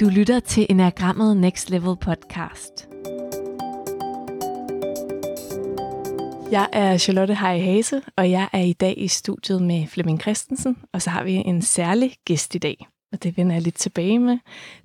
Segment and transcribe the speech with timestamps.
[0.00, 2.88] Du lytter til Enagrammet Next Level podcast.
[6.50, 10.76] Jeg er Charlotte Hej Hase, og jeg er i dag i studiet med Flemming Christensen,
[10.92, 14.18] og så har vi en særlig gæst i dag, og det vender jeg lidt tilbage
[14.18, 14.38] med.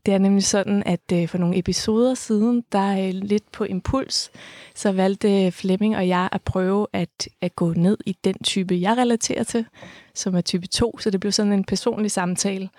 [0.06, 4.32] Det er nemlig sådan, at øh, for nogle episoder siden, der er lidt på impuls,
[4.76, 8.78] så valgte øh, Flemming og jeg at prøve at, at gå ned i den type,
[8.82, 9.66] jeg relaterer til,
[10.14, 12.70] som er type 2, så det blev sådan en personlig samtale,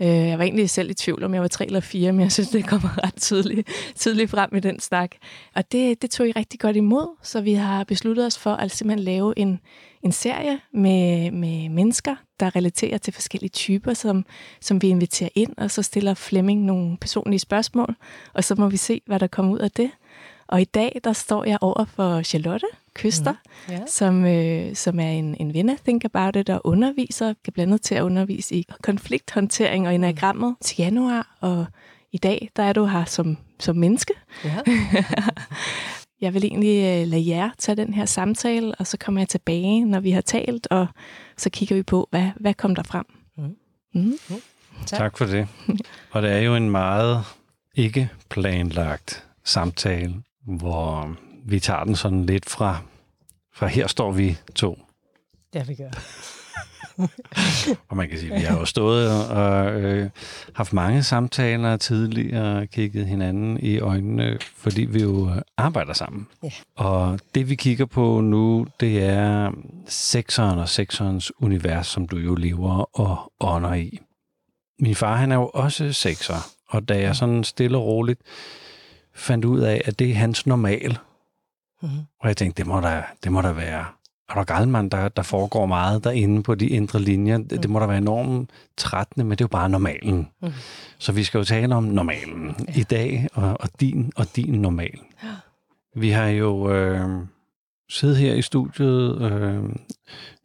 [0.00, 2.32] Øh, jeg var egentlig selv i tvivl, om jeg var tre eller fire, men jeg
[2.32, 5.10] synes, det kommer ret tydeligt, tydeligt frem i den snak.
[5.54, 8.70] Og det, det tog I rigtig godt imod, så vi har besluttet os for at
[8.70, 9.60] simpelthen lave en,
[10.02, 14.24] en serie med, med mennesker, der relaterer til forskellige typer, som,
[14.60, 17.96] som vi inviterer ind, og så stiller Flemming nogle personlige spørgsmål,
[18.32, 19.90] og så må vi se, hvad der kommer ud af det.
[20.46, 22.66] Og i dag, der står jeg over for Charlotte
[22.96, 23.34] Køster,
[23.68, 23.72] mm.
[23.72, 23.82] yeah.
[23.88, 27.82] som, øh, som er en, en ven af Think About It og underviser, kan blandt
[27.82, 30.56] til at undervise i konflikthåndtering og enagrammet mm.
[30.60, 31.36] til januar.
[31.40, 31.66] Og
[32.12, 34.14] i dag, der er du her som, som menneske.
[34.46, 34.58] Yeah.
[36.20, 39.84] jeg vil egentlig øh, lade jer tage den her samtale, og så kommer jeg tilbage,
[39.84, 40.86] når vi har talt, og
[41.36, 43.04] så kigger vi på, hvad, hvad kom der frem.
[43.38, 43.56] Mm.
[43.94, 44.02] Mm.
[44.02, 44.42] Mm.
[44.86, 44.98] Tak.
[44.98, 45.48] tak for det.
[46.10, 47.24] Og det er jo en meget
[47.74, 50.14] ikke planlagt samtale,
[50.46, 51.16] hvor
[51.48, 52.78] vi tager den sådan lidt fra,
[53.54, 54.78] fra her står vi to.
[55.54, 55.90] Ja, vi gør.
[57.88, 60.10] og man kan sige, at vi har jo stået og øh,
[60.52, 66.26] haft mange samtaler tidligere, kigget hinanden i øjnene, fordi vi jo arbejder sammen.
[66.42, 66.50] Ja.
[66.76, 69.52] Og det vi kigger på nu, det er
[69.86, 73.98] sekseren og sekserens univers, som du jo lever og ånder i.
[74.78, 78.20] Min far, han er jo også sekser, og da jeg sådan stille og roligt
[79.14, 80.98] fandt ud af, at det er hans normal.
[81.86, 82.04] Mm-hmm.
[82.20, 83.84] Og jeg tænkte, det må der, det må der være.
[84.34, 87.38] Der Galman, der, der foregår meget derinde på de indre linjer.
[87.38, 87.58] Det, mm.
[87.58, 90.28] det må der være enormt trættende, men det er jo bare normalen.
[90.42, 90.52] Mm.
[90.98, 92.80] Så vi skal jo tale om normalen ja.
[92.80, 94.98] i dag, og, og, din, og din normal.
[95.22, 95.28] Ja.
[95.96, 97.08] Vi har jo øh,
[97.88, 99.64] sidde her i studiet, øh,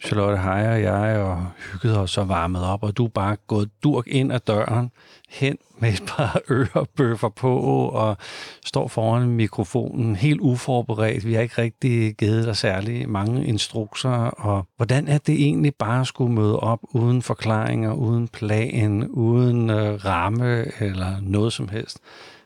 [0.03, 3.69] Charlotte Heier og jeg, og hygget os og varmet op, og du er bare gået
[3.83, 4.91] durk ind ad døren,
[5.29, 7.59] hen med et par ørebøffer på,
[7.89, 8.17] og
[8.65, 11.25] står foran mikrofonen helt uforberedt.
[11.25, 16.01] Vi har ikke rigtig givet dig særlig mange instrukser, og hvordan er det egentlig bare
[16.01, 21.97] at skulle møde op uden forklaringer, uden plan, uden øh, ramme eller noget som helst?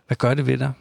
[0.08, 0.72] Hvad gør det ved dig?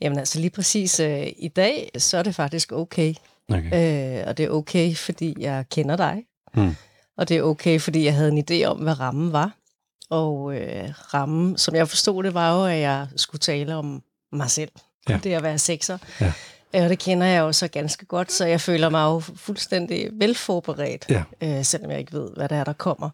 [0.00, 3.14] Jamen altså lige præcis øh, i dag, så er det faktisk okay
[3.48, 4.20] okay.
[4.20, 6.22] Øh, og det er okay, fordi jeg kender dig.
[6.54, 6.76] Hmm.
[7.16, 9.56] Og det er okay, fordi jeg havde en idé om, hvad rammen var.
[10.10, 14.02] Og øh, rammen, som jeg forstod det, var jo, at jeg skulle tale om
[14.32, 14.70] mig selv.
[15.08, 15.18] Ja.
[15.22, 15.98] Det at være sekser.
[16.20, 16.32] Ja.
[16.74, 21.06] Og det kender jeg jo så ganske godt, så jeg føler mig jo fuldstændig velforberedt,
[21.08, 21.22] ja.
[21.40, 23.10] øh, selvom jeg ikke ved, hvad der er, der kommer.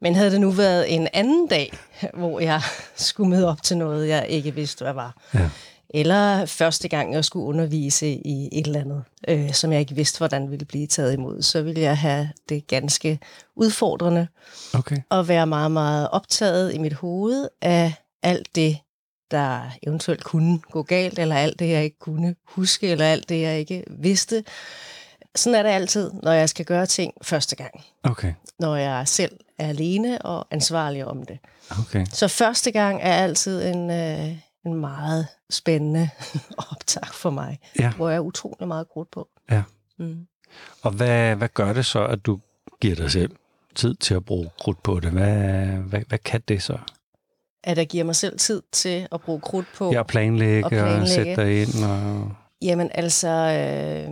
[0.00, 1.72] Men havde det nu været en anden dag,
[2.14, 2.60] hvor jeg
[2.96, 5.50] skulle møde op til noget, jeg ikke vidste, hvad var, ja
[5.94, 10.18] eller første gang jeg skulle undervise i et eller andet, øh, som jeg ikke vidste,
[10.18, 13.18] hvordan ville blive taget imod, så ville jeg have det ganske
[13.56, 14.26] udfordrende
[14.74, 14.96] okay.
[15.10, 18.78] og være meget, meget optaget i mit hoved af alt det,
[19.30, 23.40] der eventuelt kunne gå galt, eller alt det, jeg ikke kunne huske, eller alt det,
[23.40, 24.44] jeg ikke vidste.
[25.34, 27.84] Sådan er det altid, når jeg skal gøre ting første gang.
[28.02, 28.34] Okay.
[28.58, 31.38] Når jeg selv er alene og ansvarlig om det.
[31.80, 32.06] Okay.
[32.12, 34.36] Så første gang er altid en, øh,
[34.66, 36.10] en meget spændende
[36.70, 37.92] optag for mig, ja.
[37.92, 39.28] hvor jeg er utrolig meget krudt på.
[39.50, 39.62] Ja.
[39.98, 40.26] Mm.
[40.82, 42.40] Og hvad, hvad gør det så, at du
[42.80, 43.30] giver dig selv
[43.74, 45.10] tid til at bruge krudt på det?
[45.10, 46.78] Hvad, hvad, hvad kan det så?
[47.64, 49.92] At jeg giver mig selv tid til at bruge krudt på.
[49.92, 51.02] Ja, planlægge og, planlægge.
[51.02, 51.84] og sætte dig ind.
[51.84, 52.32] Og...
[52.62, 54.10] Jamen altså, øh,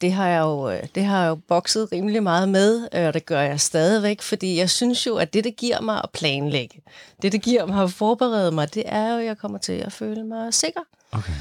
[0.00, 3.14] det har jeg jo, øh, det har jeg jo bokset rimelig meget med, øh, og
[3.14, 6.82] det gør jeg stadigvæk, fordi jeg synes jo, at det, det giver mig at planlægge,
[7.22, 9.92] det, det giver mig at forberede mig, det er jo, at jeg kommer til at
[9.92, 10.80] føle mig sikker.
[11.12, 11.32] Okay.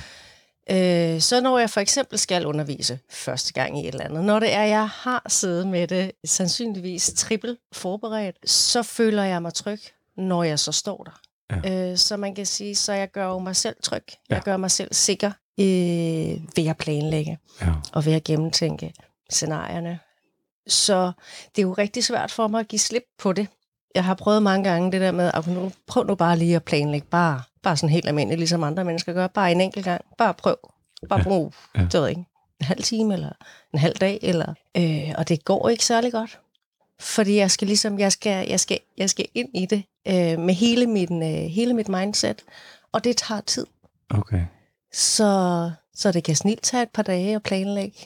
[0.69, 4.39] Øh, så når jeg for eksempel skal undervise første gang i et eller andet, når
[4.39, 9.53] det er, at jeg har siddet med det sandsynligvis trippel forberedt, så føler jeg mig
[9.53, 9.79] tryg,
[10.17, 11.21] når jeg så står der.
[11.63, 11.91] Ja.
[11.91, 14.03] Øh, så man kan sige, så jeg gør jo mig selv tryg.
[14.29, 14.35] Ja.
[14.35, 17.73] Jeg gør mig selv sikker øh, ved at planlægge ja.
[17.93, 18.93] og ved at gennemtænke
[19.29, 19.99] scenarierne.
[20.67, 21.11] Så
[21.55, 23.47] det er jo rigtig svært for mig at give slip på det.
[23.95, 26.63] Jeg har prøvet mange gange det der med, at nu, prøv nu bare lige at
[26.63, 30.33] planlægge, bare, bare sådan helt almindeligt, ligesom andre mennesker gør, bare en enkelt gang, bare
[30.33, 30.55] prøv,
[31.09, 31.81] bare brug, ja.
[31.81, 31.85] ja.
[31.85, 32.25] det ved ikke,
[32.59, 33.29] en halv time eller
[33.73, 36.39] en halv dag, eller, øh, og det går ikke særlig godt.
[36.99, 40.53] Fordi jeg skal ligesom, jeg skal, jeg skal, jeg skal ind i det øh, med
[40.53, 42.43] hele, min, øh, hele mit mindset,
[42.91, 43.65] og det tager tid.
[44.09, 44.45] Okay.
[44.93, 47.97] Så, så det kan snilt tage et par dage at planlægge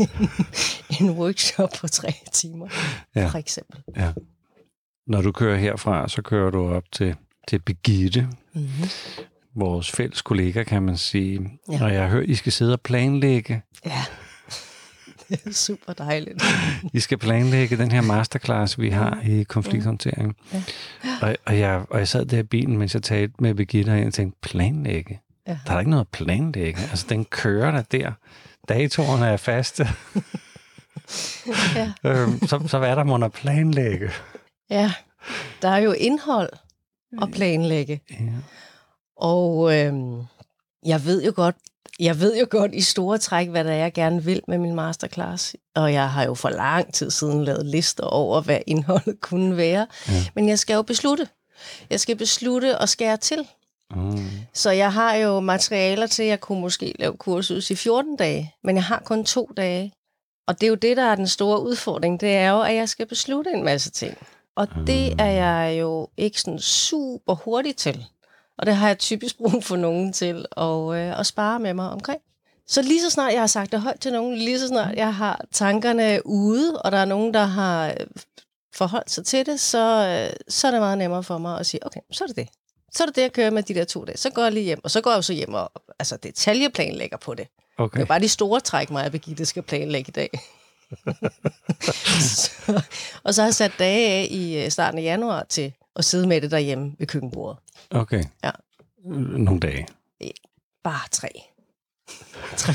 [1.00, 2.68] en workshop på tre timer,
[3.14, 3.26] ja.
[3.26, 3.82] for eksempel.
[3.96, 4.12] Ja.
[5.06, 7.16] Når du kører herfra, så kører du op til
[7.48, 8.88] til Begitte, mm-hmm.
[9.54, 11.40] vores fælles kollega, kan man sige.
[11.72, 11.84] Ja.
[11.84, 13.62] Og jeg har hørt, I skal sidde og planlægge.
[13.86, 14.02] Ja,
[15.28, 16.42] det er super dejligt.
[16.92, 20.36] I skal planlægge den her masterclass, vi har i konflikthåndtering.
[20.52, 20.62] Ja.
[21.22, 23.98] Og, og, jeg, og jeg sad der i bilen, mens jeg talte med Birgitte, og
[23.98, 25.20] jeg tænkte, planlægge?
[25.46, 25.58] Ja.
[25.66, 26.80] Der er ikke noget at planlægge.
[26.80, 28.12] Altså, den kører der der.
[28.68, 29.88] Datoerne er faste.
[31.76, 31.92] Ja.
[32.04, 34.10] øhm, så, så hvad er der, må at planlægge?
[34.70, 34.92] Ja,
[35.62, 36.50] der er jo indhold
[37.22, 38.00] at planlægge.
[38.10, 38.16] Ja.
[39.16, 40.22] Og øhm,
[40.86, 41.56] jeg ved jo godt,
[42.00, 44.74] jeg ved jo godt i store træk, hvad det er, jeg gerne vil med min
[44.74, 45.56] masterclass.
[45.74, 49.86] Og jeg har jo for lang tid siden lavet lister over, hvad indholdet kunne være.
[50.08, 50.24] Ja.
[50.34, 51.28] Men jeg skal jo beslutte.
[51.90, 53.48] Jeg skal beslutte og skære til.
[53.94, 54.18] Mm.
[54.52, 58.54] Så jeg har jo materialer til, at jeg kunne måske lave kursus i 14 dage,
[58.64, 59.92] men jeg har kun to dage.
[60.46, 62.88] Og det er jo det, der er den store udfordring, det er jo, at jeg
[62.88, 64.16] skal beslutte en masse ting.
[64.56, 68.04] Og det er jeg jo ikke sådan super hurtig til.
[68.58, 71.90] Og det har jeg typisk brug for nogen til at, øh, at spare med mig
[71.90, 72.20] omkring.
[72.66, 75.14] Så lige så snart jeg har sagt det højt til nogen, lige så snart jeg
[75.14, 78.06] har tankerne ude, og der er nogen, der har øh,
[78.74, 81.86] forholdt sig til det, så, øh, så er det meget nemmere for mig at sige,
[81.86, 82.48] okay, så er det det.
[82.94, 84.18] Så er det det, jeg kører med de der to dage.
[84.18, 87.16] Så går jeg lige hjem, og så går jeg jo så hjem og altså, detaljeplanlægger
[87.16, 87.46] på det.
[87.48, 88.00] Det Okay.
[88.00, 90.30] er bare de store træk, mig og Birgitte skal planlægge i dag.
[92.20, 92.82] så,
[93.24, 96.26] og så har jeg sat dage af i øh, starten af januar til at sidde
[96.28, 97.58] med det derhjemme ved køkkenbordet.
[97.90, 98.24] okay.
[98.44, 98.50] Ja.
[99.04, 99.86] Nogle dage.
[100.84, 101.28] Bare tre.
[102.56, 102.72] tre.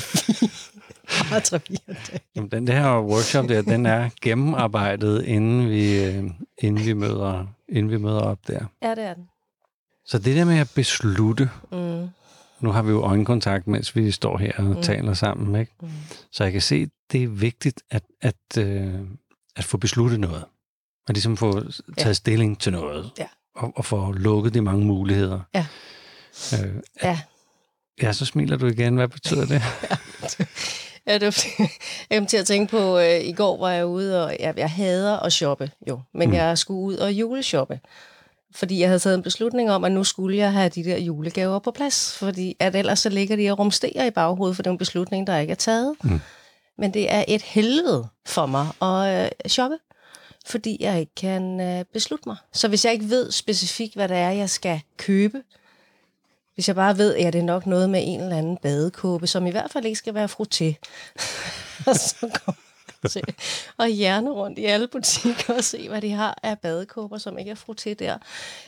[1.29, 2.19] Bare tre fire dage.
[2.35, 6.23] Jamen, den her workshop der, den er gennemarbejdet, inden vi, øh,
[6.57, 8.65] inden vi, møder, inden vi møder op der.
[8.81, 9.23] Ja, det er den.
[10.07, 12.07] Så det der med at beslutte, Mm.
[12.59, 14.81] nu har vi jo øjenkontakt, mens vi står her og mm.
[14.81, 15.71] taler sammen, ikke?
[15.81, 15.89] Mm.
[16.31, 18.93] Så jeg kan se, det er vigtigt at, at, øh,
[19.55, 20.43] at få besluttet noget.
[21.07, 22.13] At ligesom få taget Ja.
[22.13, 23.11] stilling til noget.
[23.19, 23.27] Ja.
[23.55, 25.39] Og, og få lukket de mange muligheder.
[25.55, 25.65] Ja.
[26.53, 27.19] Øh, Ja.
[28.01, 28.95] ja, så smiler du igen.
[28.95, 29.61] Hvad betyder det?
[31.07, 31.71] Ja, det var, fordi-
[32.09, 34.69] jeg kom til at tænke på, øh, i går var jeg ude, og jeg, jeg
[34.71, 36.01] hader at shoppe, jo.
[36.13, 36.35] Men mm.
[36.35, 37.79] jeg skulle ud og juleshoppe.
[38.55, 41.59] Fordi jeg havde taget en beslutning om, at nu skulle jeg have de der julegaver
[41.59, 42.17] på plads.
[42.17, 45.27] Fordi at ellers så ligger de og rumsterer i baghovedet, for det er en beslutning,
[45.27, 45.95] der ikke er taget.
[46.03, 46.19] Mm.
[46.77, 49.77] Men det er et helvede for mig at øh, shoppe,
[50.45, 52.37] fordi jeg ikke kan øh, beslutte mig.
[52.53, 55.41] Så hvis jeg ikke ved specifikt, hvad det er, jeg skal købe,
[56.55, 59.47] hvis jeg bare ved, at det er nok noget med en eller anden badekåbe, som
[59.47, 60.73] i hvert fald ikke skal være frotté,
[61.85, 62.15] og så
[62.45, 62.61] kommer
[63.07, 63.23] til
[63.79, 67.51] at hjerne rundt i alle butikker og se, hvad de har af badekåber, som ikke
[67.51, 68.17] er frotté der.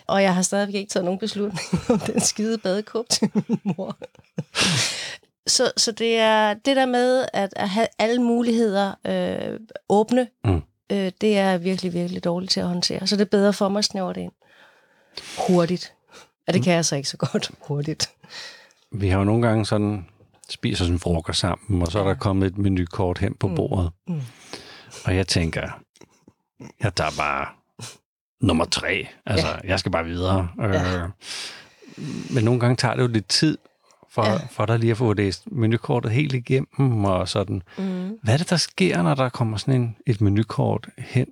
[0.08, 3.98] Og jeg har stadigvæk ikke taget nogen beslutning om den skide badekåbe til min mor.
[5.48, 9.60] Så, så det er det der med at, at have alle muligheder øh,
[9.90, 10.62] åbne, Mm.
[10.90, 13.08] øh, det er virkelig, virkelig dårligt til at håndtere.
[13.08, 14.32] Så det er bedre for mig at snævre det ind.
[15.48, 15.94] Hurtigt.
[16.48, 18.10] Ja, det kan jeg så ikke så godt hurtigt.
[18.92, 20.06] Vi har jo nogle gange sådan,
[20.50, 23.92] spiser sådan frokost sammen, og så er der kommet et menukort hen på bordet.
[24.08, 24.22] Mm.
[25.06, 25.70] Og jeg tænker,
[26.84, 27.48] jeg tager bare
[28.42, 29.08] nummer tre.
[29.26, 29.56] Altså, ja.
[29.64, 30.48] jeg skal bare videre.
[30.60, 31.04] Ja.
[31.04, 31.10] Øh,
[32.34, 33.58] men nogle gange tager det jo lidt tid,
[34.10, 34.32] for, ja.
[34.32, 34.40] Ja.
[34.52, 37.62] for dig lige at få læst menukortet helt igennem, og sådan.
[37.78, 38.18] Mm.
[38.24, 41.28] Hvad er det, der sker, når der kommer sådan en, et menukort hen?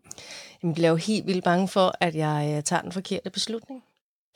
[0.64, 3.84] Jeg bliver jo helt vildt bange for, at jeg øh, tager den forkerte beslutning.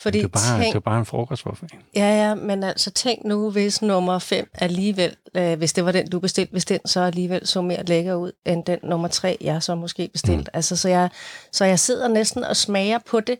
[0.01, 1.69] Fordi det er bare, tænk, det er bare en frokost for fan.
[1.95, 6.09] Ja, ja, men altså tænk nu, hvis nummer 5 alligevel, øh, hvis det var den,
[6.09, 9.63] du bestilte, hvis den så alligevel så mere lækker ud, end den nummer 3, jeg
[9.63, 10.39] så måske bestilt.
[10.39, 10.53] Mm.
[10.53, 11.09] Altså, så, jeg,
[11.51, 13.37] så jeg sidder næsten og smager på det,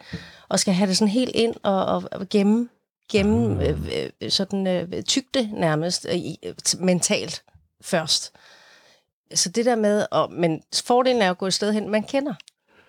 [0.50, 2.70] og skal have det sådan helt ind og, og, og gemme,
[3.12, 7.44] gemme øh, øh, sådan øh, tygte nærmest øh, mentalt
[7.82, 8.34] først.
[9.34, 12.34] Så det der med, og, men fordelen er at gå et sted hen, man kender.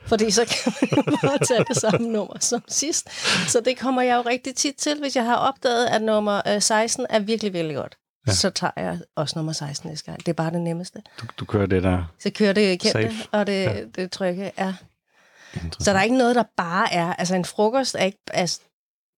[0.07, 3.11] Fordi så kan man jo bare tage det samme nummer som sidst.
[3.51, 6.63] Så det kommer jeg jo rigtig tit til, hvis jeg har opdaget, at nummer øh,
[6.63, 7.99] 16 er virkelig, virkelig godt.
[8.27, 8.33] Ja.
[8.33, 10.19] Så tager jeg også nummer 16 næste gang.
[10.19, 11.03] Det er bare det nemmeste.
[11.21, 13.29] Du, du kører det der Så kører det kendte, Safe.
[13.33, 13.85] og det, Ja.
[13.85, 14.45] det trygge.
[14.47, 15.85] Interessant.
[15.85, 17.13] Så der er ikke noget, der bare er.
[17.15, 18.19] Altså en frokost er ikke...
[18.33, 18.61] Altså,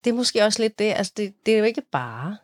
[0.05, 0.93] det er måske også lidt det.
[0.93, 2.37] Altså det, det er jo ikke bare.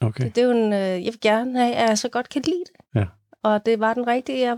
[0.00, 0.24] Okay.
[0.24, 0.72] Det, det er jo en...
[0.72, 3.00] Øh, jeg vil gerne have, at jeg så godt kan lide det.
[3.00, 3.04] Ja.
[3.42, 4.56] Og det var den rigtige, jeg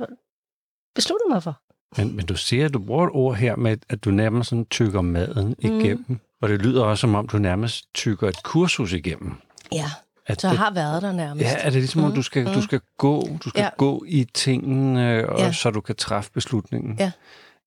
[0.95, 1.61] besluttede mig for.
[1.97, 4.65] Men, men du siger, at du bruger et ord her med, at du nærmest sådan
[4.71, 5.55] tykker maden Mm.
[5.81, 6.19] igennem.
[6.43, 9.33] Og det lyder også, som om du nærmest tykker et kursus igennem.
[9.73, 9.85] Ja,
[10.27, 11.45] At så det, har været der nærmest.
[11.47, 12.63] ja, er det ligesom, om Mm, du skal, du mm.
[12.63, 13.69] skal gå, du skal Ja.
[13.79, 15.53] gå i tingene, og, Ja.
[15.53, 16.97] så du kan træffe beslutningen?
[16.99, 17.13] Ja.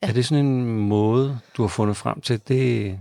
[0.03, 0.07] Ja.
[0.07, 2.99] Er det sådan en måde, du har fundet frem til, det,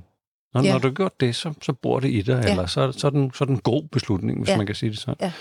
[0.54, 0.73] når, Ja.
[0.73, 2.50] når du har gjort det, så, så bor det i dig, Ja.
[2.50, 4.56] eller så, så, er den, så er den en god beslutning, hvis Ja.
[4.56, 5.16] man kan sige det sådan?
[5.21, 5.33] Ja.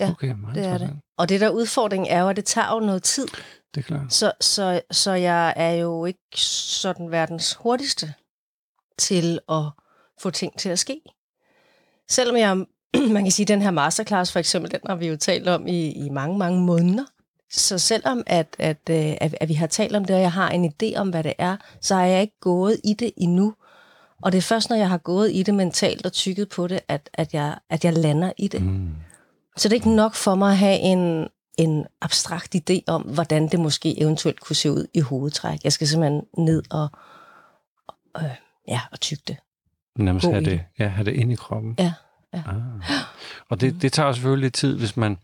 [0.00, 0.90] Ja, okay, meget det er det.
[1.18, 3.26] Og det der udfordring er jo, at det tager jo noget tid.
[3.74, 4.12] Det er klart.
[4.12, 8.14] Så, så, så jeg er jo ikke sådan verdens hurtigste
[8.98, 9.62] til at
[10.20, 11.00] få ting til at ske.
[12.10, 12.56] Selvom jeg,
[13.14, 15.92] man kan sige, den her masterclass for eksempel, den har vi jo talt om i,
[15.92, 17.04] i mange, mange måneder.
[17.50, 20.50] Så selvom at, at, øh, at, at vi har talt om det, og jeg har
[20.50, 23.54] en idé om, hvad det er, så har jeg ikke gået i det endnu.
[24.22, 26.80] Og det er først, når jeg har gået i det mentalt og tykket på det,
[26.88, 28.62] at, at, jeg, at jeg lander i det.
[28.62, 28.90] Mm.
[29.56, 33.48] Så det er ikke nok for mig at have en, en abstrakt idé om, hvordan
[33.48, 35.64] det måske eventuelt kunne se ud i hovedtræk.
[35.64, 36.88] Jeg skal simpelthen ned og,
[38.16, 38.30] øh,
[38.68, 39.36] ja, og tygge det.
[39.96, 41.74] Nærmest have det, ja, have det ind i kroppen.
[41.78, 41.92] Ja.
[42.34, 42.42] ja.
[42.46, 42.56] Ah.
[43.48, 45.18] Og det, det tager selvfølgelig lidt tid, hvis man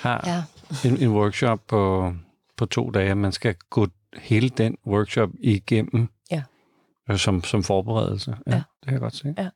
[0.00, 0.42] har ja.
[0.88, 2.12] en, en workshop på,
[2.56, 3.14] på to dage.
[3.14, 6.42] Man skal gå hele den workshop igennem ja.
[7.10, 8.36] Øh, som, som forberedelse.
[8.46, 8.56] Ja, ja.
[8.56, 9.34] Det kan jeg godt se.
[9.38, 9.48] Ja.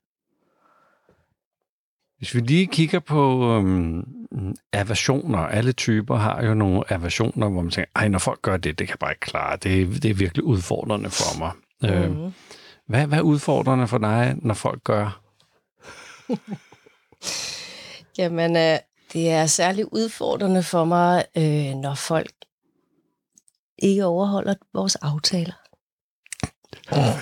[2.23, 4.05] Hvis vi lige kigger på øhm,
[4.73, 8.79] aversioner, alle typer har jo nogle aversioner, hvor man tænker, ej, når folk gør det,
[8.79, 9.57] det kan jeg bare ikke klare.
[9.57, 11.51] Det, det er virkelig udfordrende for mig.
[11.81, 11.87] Mm.
[11.87, 12.31] Øh,
[12.87, 15.21] hvad, hvad er udfordrende for dig, når folk gør?
[18.17, 18.77] Jamen, øh,
[19.13, 22.33] det er særligt udfordrende for mig, øh, når folk
[23.77, 25.53] ikke overholder vores aftaler.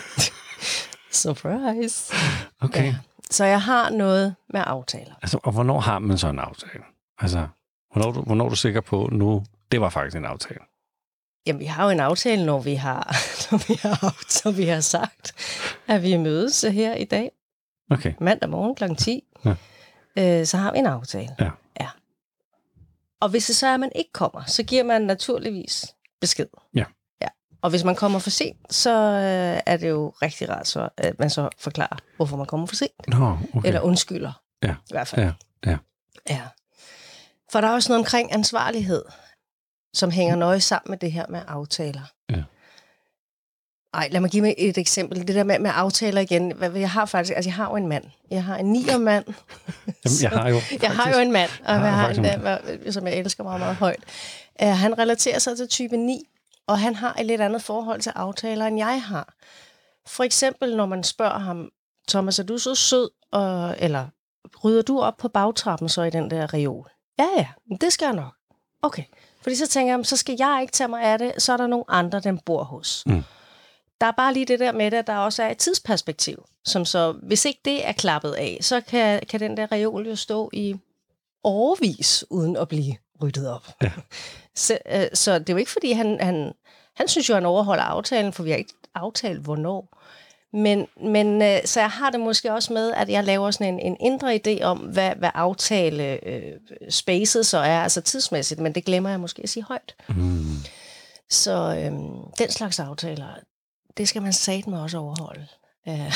[1.12, 2.14] Surprise.
[2.62, 2.86] Okay.
[2.86, 2.96] Ja.
[3.32, 5.14] Så jeg har noget med aftaler.
[5.22, 6.84] Altså, og hvornår har man så en aftale?
[7.20, 7.48] Altså,
[7.92, 10.60] hvornår, du, hvornår er du sikker på, nu, det var faktisk en aftale?
[11.48, 13.16] Jamen, vi har jo en aftale, når vi har,
[13.52, 15.34] når vi har, når vi har sagt,
[15.88, 17.32] at vi mødes her i dag.
[17.92, 18.14] Okay.
[18.20, 18.96] Mandag morgen kl.
[18.96, 19.24] 10.
[19.46, 19.56] Ja.
[20.18, 21.36] Øh, så har vi en aftale.
[21.40, 21.50] Ja.
[21.80, 21.88] ja.
[23.22, 26.48] Og hvis det så er, at man ikke kommer, så giver man naturligvis besked.
[26.76, 26.84] Ja.
[27.62, 31.20] Og hvis man kommer for sent, så øh, er det jo rigtig rart, så, at
[31.20, 33.08] man så forklarer, hvorfor man kommer for sent.
[33.08, 33.68] Nå, okay.
[33.68, 34.42] Eller undskylder.
[34.64, 34.72] Ja.
[34.72, 35.22] I hvert fald.
[35.22, 35.32] Ja.
[35.72, 35.78] ja.
[36.30, 36.42] Ja.
[37.52, 39.04] For der er også noget omkring ansvarlighed
[39.94, 42.02] som hænger nøje sammen med det her med aftaler.
[42.30, 42.44] Ja.
[43.94, 45.28] Ej, lad mig give mig et eksempel.
[45.28, 46.54] Det der med, med aftaler igen.
[46.62, 48.04] Jeg har faktisk, altså jeg har jo en mand.
[48.30, 49.26] Jeg har en nier mand.
[49.88, 52.26] Jamen, jeg har jo faktisk, Jeg har jo en mand, og jeg har en,
[52.86, 54.04] en, som jeg elsker meget, meget højt.
[54.64, 56.24] Uh, han relaterer sig til type 9,
[56.68, 59.34] og han har et lidt andet forhold til aftaler, end jeg har.
[60.08, 61.70] For eksempel, når man spørger ham,
[62.08, 64.08] Thomas, er du så sød, og, eller
[64.64, 66.90] rydder du op på bagtrappen så i den der reol?
[67.20, 67.48] Ja, ja,
[67.82, 68.34] det skal jeg nok.
[68.82, 69.04] Okay.
[69.42, 71.68] Fordi så tænker jeg, så skal jeg ikke tage mig af det, så er der
[71.68, 73.04] nogle andre, den bor hos.
[73.06, 73.24] Mm.
[74.02, 76.86] Der er bare lige det der med det, at der også er et tidsperspektiv, som
[76.86, 80.50] så, hvis ikke det er klappet af, så kan, kan den der reol jo stå
[80.54, 80.76] i
[81.44, 83.68] overvis, uden at blive ryddet op.
[83.82, 83.92] Ja.
[84.56, 86.54] Så, øh, så det er jo ikke, fordi han, han,
[86.96, 89.98] han synes jo, han overholder aftalen, for vi har ikke aftalt, hvornår.
[90.54, 93.80] Men, men øh, så jeg har det måske også med, at jeg laver sådan en,
[93.80, 96.54] en indre idé om, hvad, hvad aftale øh,
[96.90, 99.96] spacet så er, altså tidsmæssigt, men det glemmer jeg måske at sige højt.
[100.10, 100.56] Mm.
[101.30, 101.92] Så øh,
[102.38, 103.28] den slags aftaler,
[103.98, 105.48] det skal man satme også overholde.
[105.88, 106.14] Øh.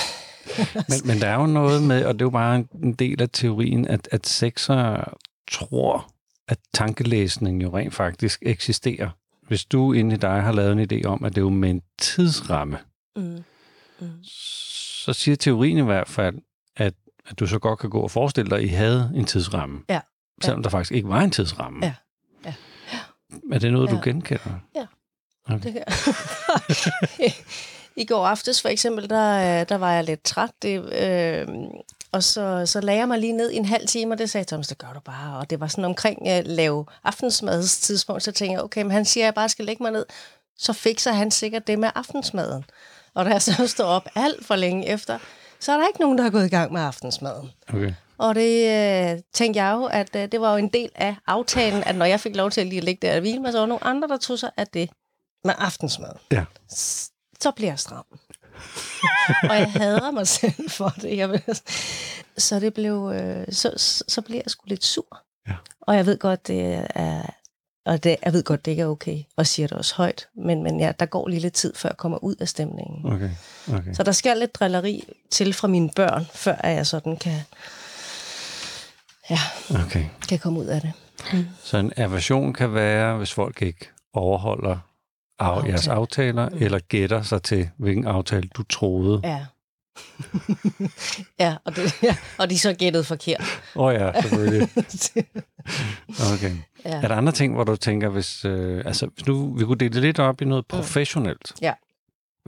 [0.90, 3.30] men, men der er jo noget med, og det er jo bare en del af
[3.34, 5.14] teorien, at, at sexer
[5.52, 6.08] tror,
[6.48, 9.10] at tankelæsning jo rent faktisk eksisterer.
[9.48, 11.70] Hvis du inde i dig har lavet en idé om, at det er jo med
[11.70, 12.78] en tidsramme,
[13.16, 13.44] mm
[15.06, 16.36] så siger teorien i hvert fald,
[16.76, 16.94] at,
[17.28, 19.82] at du så godt kan gå og forestille dig, at I havde en tidsramme.
[19.90, 20.00] Ja.
[20.42, 21.86] Selvom der faktisk ikke var en tidsramme.
[21.86, 21.94] Ja.
[22.46, 22.54] ja.
[23.52, 23.96] Er det noget, ja.
[23.96, 24.60] du genkender?
[24.76, 24.86] Ja.
[25.46, 25.64] Okay.
[25.64, 27.32] Det kan
[28.04, 30.52] I går aftes for eksempel, der, der var jeg lidt træt.
[30.62, 31.48] Det, øh,
[32.16, 34.46] og så, så lagde jeg mig lige ned i en halv time, og det sagde
[34.46, 35.38] Thomas, det gør du bare.
[35.38, 39.06] Og det var sådan omkring at lave aftensmads tidspunkt, så tænkte jeg, okay, men han
[39.06, 40.06] siger, at jeg bare skal lægge mig ned.
[40.58, 42.66] Så fikser han sikkert det med aftensmaden.
[43.14, 45.20] Og da jeg så står op alt for længe efter,
[45.60, 47.52] så er der ikke nogen, der har gået i gang med aftensmaden.
[47.70, 47.94] Okay.
[48.18, 51.84] Og det øh, tænkte jeg jo, at øh, det var jo en del af aftalen,
[51.84, 53.66] at når jeg fik lov til at lige ligge der og hvile mig, så var
[53.66, 54.90] nogle andre, der tog sig af det
[55.44, 56.12] med aftensmad.
[56.32, 56.46] Ja.
[57.42, 58.06] Så bliver jeg stram.
[59.50, 61.18] og jeg hader mig selv for det.
[61.18, 61.42] Jeg vil,
[62.38, 63.72] så det blev, øh, så,
[64.08, 65.22] så bliver jeg sgu lidt sur.
[65.48, 65.54] Ja.
[65.82, 67.22] Og jeg ved godt, det er
[67.86, 70.64] og det, jeg ved godt, det ikke er okay, og siger det også højt, men,
[70.64, 73.14] men ja, der går lige lidt tid, før jeg kommer ud af stemningen.
[73.14, 73.30] Okay.
[73.74, 73.94] Okay.
[73.94, 77.42] Så der skal lidt drilleri til fra mine børn, før jeg sådan kan,
[79.30, 79.40] ja,
[79.70, 80.06] okay.
[80.30, 80.94] kan komme ud af det.
[81.34, 81.46] Mm.
[81.64, 84.78] Så en aversion kan være, hvis folk ikke overholder
[85.40, 85.72] af, Aftale.
[85.72, 86.58] jeres aftaler, mm.
[86.60, 89.22] eller gætter sig til, hvilken aftale du troede.
[89.24, 89.46] Ja.
[91.40, 93.62] ja, og, det, ja, og de så gættet forkert.
[93.76, 94.70] Åh oh ja, selvfølgelig.
[96.34, 96.52] Okay.
[96.86, 97.02] Ja.
[97.02, 100.02] Er der andre ting, hvor du tænker, hvis, øh, altså, hvis nu vi kunne dele
[100.02, 100.78] lidt op i noget mm.
[100.78, 101.54] professionelt?
[101.62, 101.74] Ja.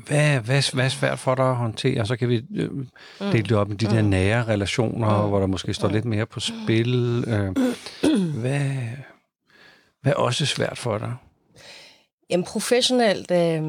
[0.08, 2.06] Hvad, hvad, hvad er svært for dig at håndtere?
[2.06, 2.88] Så kan vi øh, mm.
[3.20, 3.94] dele det op i de mm.
[3.94, 5.30] der nære relationer, mm.
[5.30, 5.94] hvor der måske står mm.
[5.94, 7.24] lidt mere på spil.
[7.28, 7.52] Øh,
[8.42, 8.72] hvad,
[10.02, 11.14] hvad er også svært for dig?
[12.30, 13.64] Jamen professionelt, øh,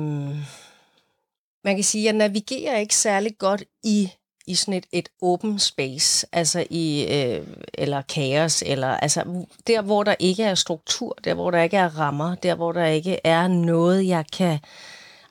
[1.65, 4.11] man kan sige, at jeg navigerer ikke særlig godt i
[4.49, 10.03] i sådan et, et open space, altså i, øh, eller kaos, eller altså der, hvor
[10.03, 13.49] der ikke er struktur, der, hvor der ikke er rammer, der, hvor der ikke er
[13.49, 14.59] noget, jeg kan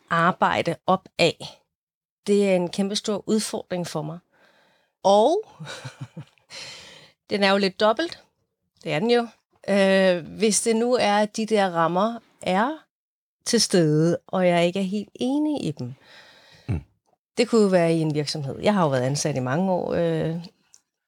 [0.09, 1.61] arbejde op af.
[2.27, 4.19] Det er en kæmpe stor udfordring for mig.
[5.03, 5.43] Og
[7.29, 8.23] den er jo lidt dobbelt.
[8.83, 9.27] Det er den jo.
[9.69, 12.86] Øh, hvis det nu er, at de der rammer er
[13.47, 15.93] til stede, og jeg ikke er helt enig i dem.
[16.67, 16.81] Mm.
[17.37, 18.59] Det kunne jo være i en virksomhed.
[18.59, 20.45] Jeg har jo været ansat i mange år øh,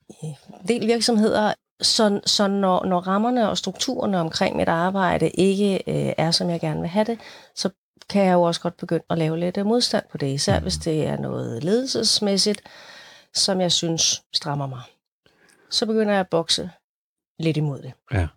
[0.10, 0.36] i
[0.67, 6.31] del virksomheder, så, så når, når rammerne og strukturerne omkring mit arbejde ikke øh, er,
[6.31, 7.19] som jeg gerne vil have det,
[7.55, 7.69] så
[8.10, 10.63] kan jeg jo også godt begynde at lave lidt modstand på det, især mm.
[10.63, 12.62] hvis det er noget ledelsesmæssigt,
[13.34, 14.81] som jeg synes strammer mig.
[15.69, 16.72] Så begynder jeg at bokse
[17.39, 17.93] lidt imod det.
[18.13, 18.27] Ja.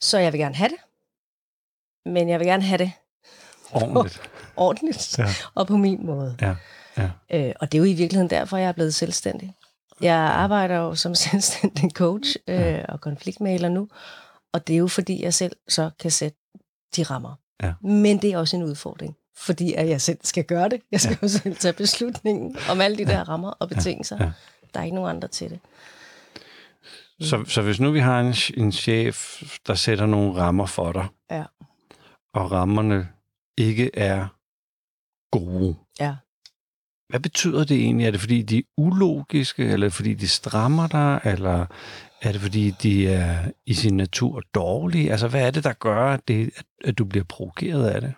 [0.00, 0.78] Så jeg vil gerne have det,
[2.12, 2.92] men jeg vil gerne have det
[3.72, 4.20] ordentligt,
[4.56, 5.26] ordentligt ja.
[5.54, 6.36] og på min måde.
[6.40, 6.54] Ja.
[6.98, 7.10] Ja.
[7.32, 9.54] Øh, og det er jo i virkeligheden derfor, jeg er blevet selvstændig.
[10.00, 12.84] Jeg arbejder jo som selvstændig coach øh, ja.
[12.84, 13.88] og konfliktmaler nu,
[14.52, 16.38] og det er jo fordi, jeg selv så kan sætte
[16.96, 17.34] de rammer.
[17.62, 17.72] Ja.
[17.82, 20.80] Men det er også en udfordring, fordi at jeg selv skal gøre det.
[20.92, 21.26] Jeg skal ja.
[21.26, 24.16] jo selv tage beslutningen om alle de der rammer og betingelser.
[24.20, 24.24] Ja.
[24.24, 24.32] Ja.
[24.74, 25.58] Der er ikke nogen andre til det.
[27.20, 28.34] Så, så hvis nu vi har en,
[28.64, 31.44] en chef, der sætter nogle rammer for dig, ja.
[32.34, 33.08] og rammerne
[33.58, 34.28] ikke er
[35.32, 36.14] gode, ja.
[37.08, 38.06] hvad betyder det egentlig?
[38.06, 41.66] Er det fordi, de er ulogiske, eller fordi de strammer dig, eller
[42.22, 45.10] er det fordi, de er i sin natur dårlige?
[45.10, 46.50] Altså, hvad er det, der gør, at, det,
[46.84, 48.14] at du bliver provokeret af det?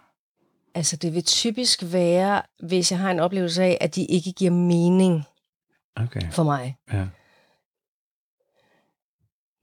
[0.75, 4.51] Altså, det vil typisk være, hvis jeg har en oplevelse af, at de ikke giver
[4.51, 5.25] mening
[5.97, 6.31] okay.
[6.31, 6.77] for mig.
[6.93, 7.07] Ja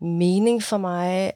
[0.01, 1.31] mening for mig,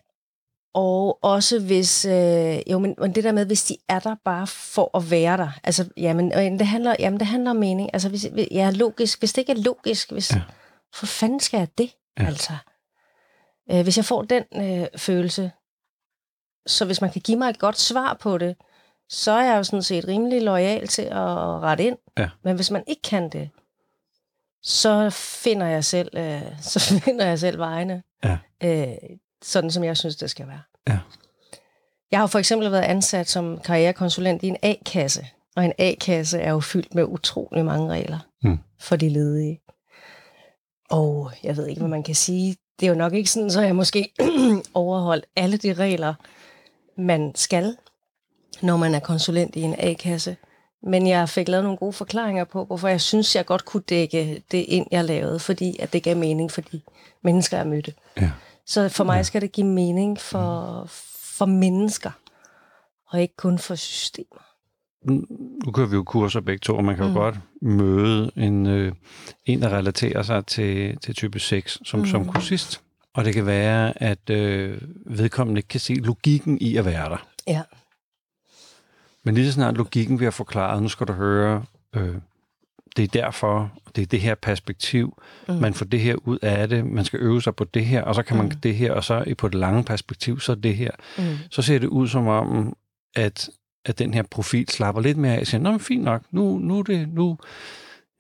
[0.74, 4.48] og også hvis, øh, jo, men, men det der med, hvis de er der bare
[4.48, 5.50] for at være der.
[5.64, 7.90] Altså, jamen, det handler, jamen, det handler om mening.
[7.94, 9.20] Altså, hvis, ja, logisk.
[9.20, 10.42] Hvis det ikke er logisk, hvis, ja.
[10.94, 12.26] for fanden skal jeg det, ja.
[12.26, 12.54] altså?
[13.72, 15.52] Øh, hvis jeg får den øh, følelse,
[16.66, 18.56] så hvis man kan give mig et godt svar på det,
[19.10, 21.28] så er jeg jo sådan set rimelig lojal til at
[21.62, 21.98] rette ind.
[22.18, 22.30] Ja.
[22.44, 23.50] Men hvis man ikke kan det,
[24.64, 25.10] så
[25.44, 28.04] finder jeg selv, øh, så finder jeg selv vejene.
[28.24, 28.38] Ja.
[28.64, 30.62] Øh, sådan som jeg synes, det skal være.
[30.88, 31.00] Ja.
[32.12, 36.52] Jeg har for eksempel været ansat som karrierekonsulent i en A-kasse, og en A-kasse er
[36.52, 38.60] jo fyldt med utrolig mange regler mm.
[38.80, 39.62] for de ledige.
[40.90, 42.58] Og jeg ved ikke, hvad man kan sige.
[42.80, 44.14] Det er jo nok ikke sådan, så jeg måske
[44.74, 46.14] overholdt alle de regler,
[46.98, 47.78] man skal,
[48.62, 50.38] når man er konsulent i en A-kasse.
[50.84, 54.44] Men jeg fik lavet nogle gode forklaringer på, hvorfor jeg synes, jeg godt kunne dække
[54.52, 56.82] det ind, jeg lavede, fordi at det gav mening for de
[57.24, 57.94] mennesker, jeg mødte.
[58.22, 58.32] Ja.
[58.66, 60.86] Så for mig skal det give mening for,
[61.38, 62.12] for mennesker,
[63.08, 64.42] og ikke kun for systemer.
[65.66, 67.16] Nu kører vi jo kurser begge to, og man kan jo mm.
[67.16, 68.94] godt møde en, øh,
[69.46, 72.06] en, der relaterer sig til, til type 6 som, mm.
[72.06, 72.82] som kursist.
[73.14, 77.28] Og det kan være, at øh, vedkommende ikke kan se logikken i at være der.
[77.48, 77.62] Ja.
[79.24, 81.64] Men lige så snart logikken bliver forklaret, nu skal du høre,
[81.96, 82.16] øh,
[82.98, 85.54] det er derfor, det er det her perspektiv, mm.
[85.56, 88.16] man får det her ud af det, man skal øve sig på det her, og
[88.16, 88.52] så kan man mm.
[88.52, 90.92] det her, og så på det lange perspektiv, så det her.
[91.18, 91.24] Mm.
[91.50, 92.76] Så ser det ud som om,
[93.16, 93.50] at,
[93.86, 96.58] at den her profil slapper lidt mere af, og siger, nå, men fint nok, nu,
[96.58, 97.38] nu er det, nu,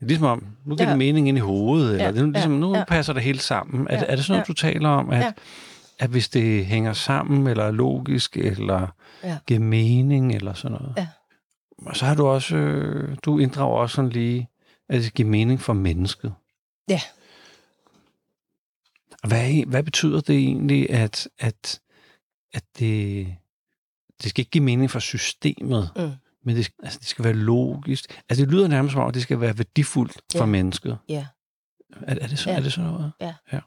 [0.07, 0.91] Ligesom om, nu giver ja.
[0.91, 2.11] det mening ind i hovedet, eller ja.
[2.11, 2.83] det, ligesom, nu ja.
[2.83, 3.87] passer det hele sammen.
[3.89, 4.03] Er, ja.
[4.07, 4.51] er det sådan noget, ja.
[4.51, 5.31] du taler om, at, ja.
[5.99, 8.87] at hvis det hænger sammen, eller er logisk, eller
[9.23, 9.37] ja.
[9.47, 10.93] giver mening eller sådan noget.
[10.97, 11.07] Ja.
[11.85, 14.47] Og så har du også, øh, du inddrager også sådan lige,
[14.89, 16.33] at det giver mening for mennesket.
[16.89, 17.01] Ja.
[19.27, 21.81] Hvad, hvad betyder det egentlig, at, at,
[22.53, 23.27] at det,
[24.23, 26.11] det skal ikke give mening for systemet, mm.
[26.43, 28.21] men det, altså, det skal være logisk.
[28.29, 30.39] Altså det lyder nærmest som om, det skal være værdifuldt ja.
[30.39, 30.97] for mennesket.
[31.09, 31.25] Ja.
[32.01, 32.55] Er, er, det, så, ja.
[32.55, 33.11] er det sådan noget?
[33.21, 33.33] Ja.
[33.51, 33.59] ja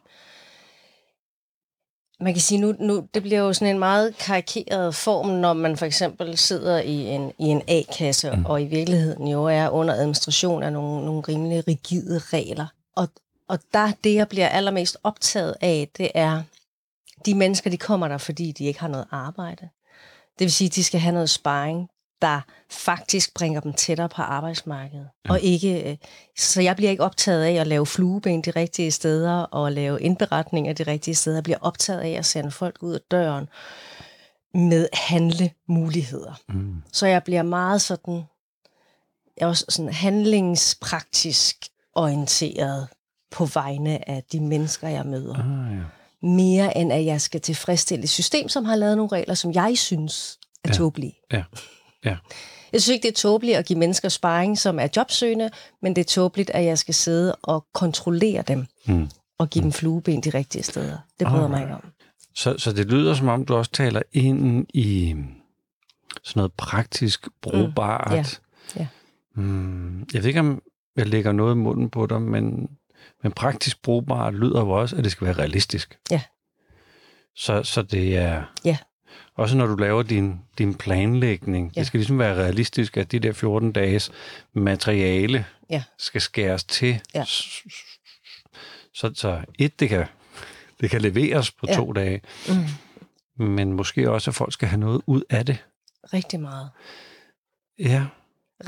[2.20, 5.76] man kan sige, nu, nu det bliver jo sådan en meget karikeret form, når man
[5.76, 8.44] for eksempel sidder i en, i en A-kasse, mm.
[8.44, 12.66] og i virkeligheden jo er under administration af nogle, nogle rimelig rigide regler.
[12.96, 13.08] Og,
[13.48, 16.42] og der det, jeg bliver allermest optaget af, det er,
[17.26, 19.68] de mennesker, de kommer der, fordi de ikke har noget arbejde.
[20.38, 21.88] Det vil sige, at de skal have noget sparring
[22.22, 25.08] der faktisk bringer dem tættere på arbejdsmarkedet.
[25.24, 25.30] Ja.
[25.30, 25.96] Og ikke, øh,
[26.38, 30.72] så jeg bliver ikke optaget af at lave flueben de rigtige steder og lave indberetninger
[30.72, 31.36] de rigtige steder.
[31.36, 33.48] Jeg bliver optaget af at sende folk ud af døren
[34.54, 36.40] med handlemuligheder.
[36.48, 36.82] Mm.
[36.92, 38.22] Så jeg bliver meget sådan,
[39.36, 41.56] jeg er også sådan handlingspraktisk
[41.94, 42.88] orienteret
[43.30, 45.34] på vegne af de mennesker, jeg møder.
[45.34, 45.82] Ah, ja.
[46.28, 49.78] Mere end at jeg skal tilfredsstille et system, som har lavet nogle regler, som jeg
[49.78, 50.74] synes er ja.
[50.74, 51.18] tåbelige.
[51.32, 51.44] Ja.
[52.06, 52.16] Ja.
[52.72, 55.50] Jeg synes ikke, det er tåbeligt at give mennesker sparring, som er jobsøgende,
[55.82, 59.08] men det er tåbeligt, at jeg skal sidde og kontrollere dem mm.
[59.38, 60.98] og give dem flueben de rigtige steder.
[61.20, 61.50] Det bryder oh.
[61.50, 61.84] mig ikke om.
[62.34, 65.14] Så, så det lyder som om, du også taler ind i
[66.24, 68.10] sådan noget praktisk brugbart.
[68.10, 68.16] Mm.
[68.16, 68.24] Ja.
[68.76, 68.86] Ja.
[69.42, 70.62] Mm, jeg ved ikke, om
[70.96, 72.68] jeg lægger noget i munden på dig, men,
[73.22, 75.98] men praktisk brugbart lyder jo også, at det skal være realistisk.
[76.10, 76.22] Ja.
[77.36, 78.42] Så, så det er...
[78.64, 78.76] Ja.
[79.34, 81.80] Også når du laver din, din planlægning, ja.
[81.80, 84.10] det skal ligesom være realistisk, at de der 14 dages
[84.52, 85.82] materiale ja.
[85.98, 87.00] skal skæres til.
[87.14, 87.24] Ja.
[88.94, 90.04] Så, så et, det kan,
[90.80, 91.74] det kan leveres på ja.
[91.74, 93.46] to dage, mm.
[93.46, 95.64] men måske også, at folk skal have noget ud af det.
[96.12, 96.70] Rigtig meget.
[97.78, 98.04] Ja.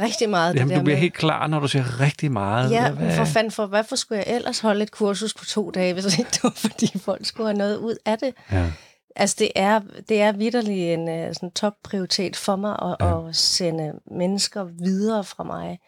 [0.01, 0.55] Rigtig meget.
[0.55, 1.03] Jamen, det der du bliver med...
[1.03, 2.71] helt klar, når du siger rigtig meget.
[2.71, 3.17] Ja, hvad?
[3.17, 6.31] for fanden for, hvorfor skulle jeg ellers holde et kursus på to dage, hvis ikke
[6.31, 8.35] det var, fordi folk skulle have noget ud af det?
[8.53, 8.73] Ja.
[9.19, 13.29] Altså, det er, det er vidderlig en uh, sådan top prioritet for mig at, ja.
[13.29, 15.79] at sende mennesker videre fra mig,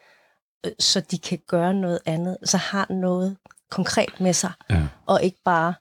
[0.66, 3.36] øh, så de kan gøre noget andet, så har noget
[3.70, 4.82] konkret med sig, ja.
[5.06, 5.74] og ikke bare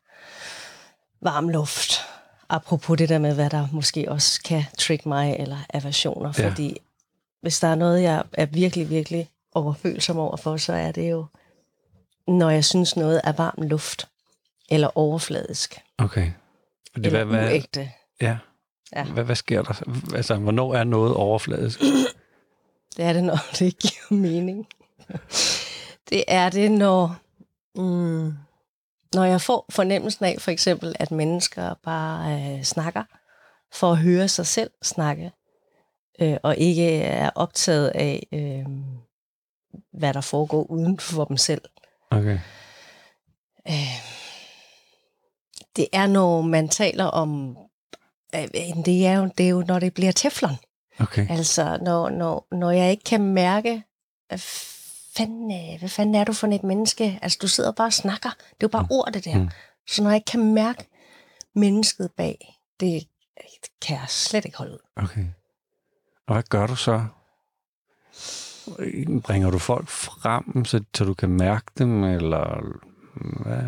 [1.21, 2.01] varm luft.
[2.49, 6.49] Apropos det der med, hvad der måske også kan trick mig, eller aversioner, ja.
[6.49, 6.77] fordi
[7.41, 11.25] hvis der er noget, jeg er virkelig, virkelig overfølsom over for, så er det jo,
[12.27, 14.07] når jeg synes noget er varm luft,
[14.69, 15.81] eller overfladisk.
[15.97, 16.31] Okay.
[16.95, 17.91] Det, eller hvad, hvad, uægte.
[18.21, 18.37] Ja.
[18.95, 19.03] ja.
[19.03, 19.83] Hvad, hvad sker der?
[20.15, 21.79] Altså, hvornår er noget overfladisk?
[22.97, 24.67] det er det, når det ikke giver mening.
[26.09, 27.15] det er det, når,
[27.75, 28.33] mm,
[29.13, 33.03] når jeg får fornemmelsen af, for eksempel, at mennesker bare øh, snakker,
[33.73, 35.31] for at høre sig selv snakke,
[36.21, 38.65] øh, og ikke er optaget af, øh,
[39.93, 41.61] hvad der foregår uden for dem selv.
[42.11, 42.39] Okay.
[43.67, 44.28] Øh,
[45.75, 47.57] det er, når man taler om,
[48.35, 48.47] øh,
[48.85, 50.55] det, er jo, det er jo, når det bliver teflon.
[50.99, 51.27] Okay.
[51.29, 53.83] Altså, når, når, når jeg ikke kan mærke,
[54.27, 54.39] hvad
[55.17, 57.19] fanden, hvad fanden er du for et menneske?
[57.21, 58.29] Altså, du sidder bare og snakker.
[58.29, 58.91] Det er jo bare mm.
[58.91, 59.37] ord, det der.
[59.37, 59.49] Mm.
[59.87, 60.87] Så når jeg ikke kan mærke
[61.55, 63.07] mennesket bag, det
[63.81, 64.79] kan jeg slet ikke holde ud.
[64.95, 65.25] Okay.
[66.27, 67.05] Og hvad gør du så?
[69.23, 72.63] Bringer du folk frem, så, så du kan mærke dem, eller
[73.43, 73.63] hvad?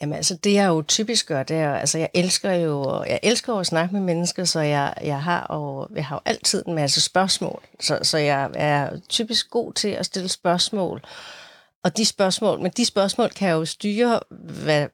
[0.00, 3.52] Jamen altså, det jeg jo typisk gør, det er, altså jeg elsker jo, jeg elsker
[3.52, 6.74] jo at snakke med mennesker, så jeg, jeg har og jeg har jo altid en
[6.74, 7.62] masse spørgsmål.
[7.80, 11.02] Så, så jeg er typisk god til at stille spørgsmål.
[11.84, 14.86] Og de spørgsmål, men de spørgsmål kan jo styre, hvad,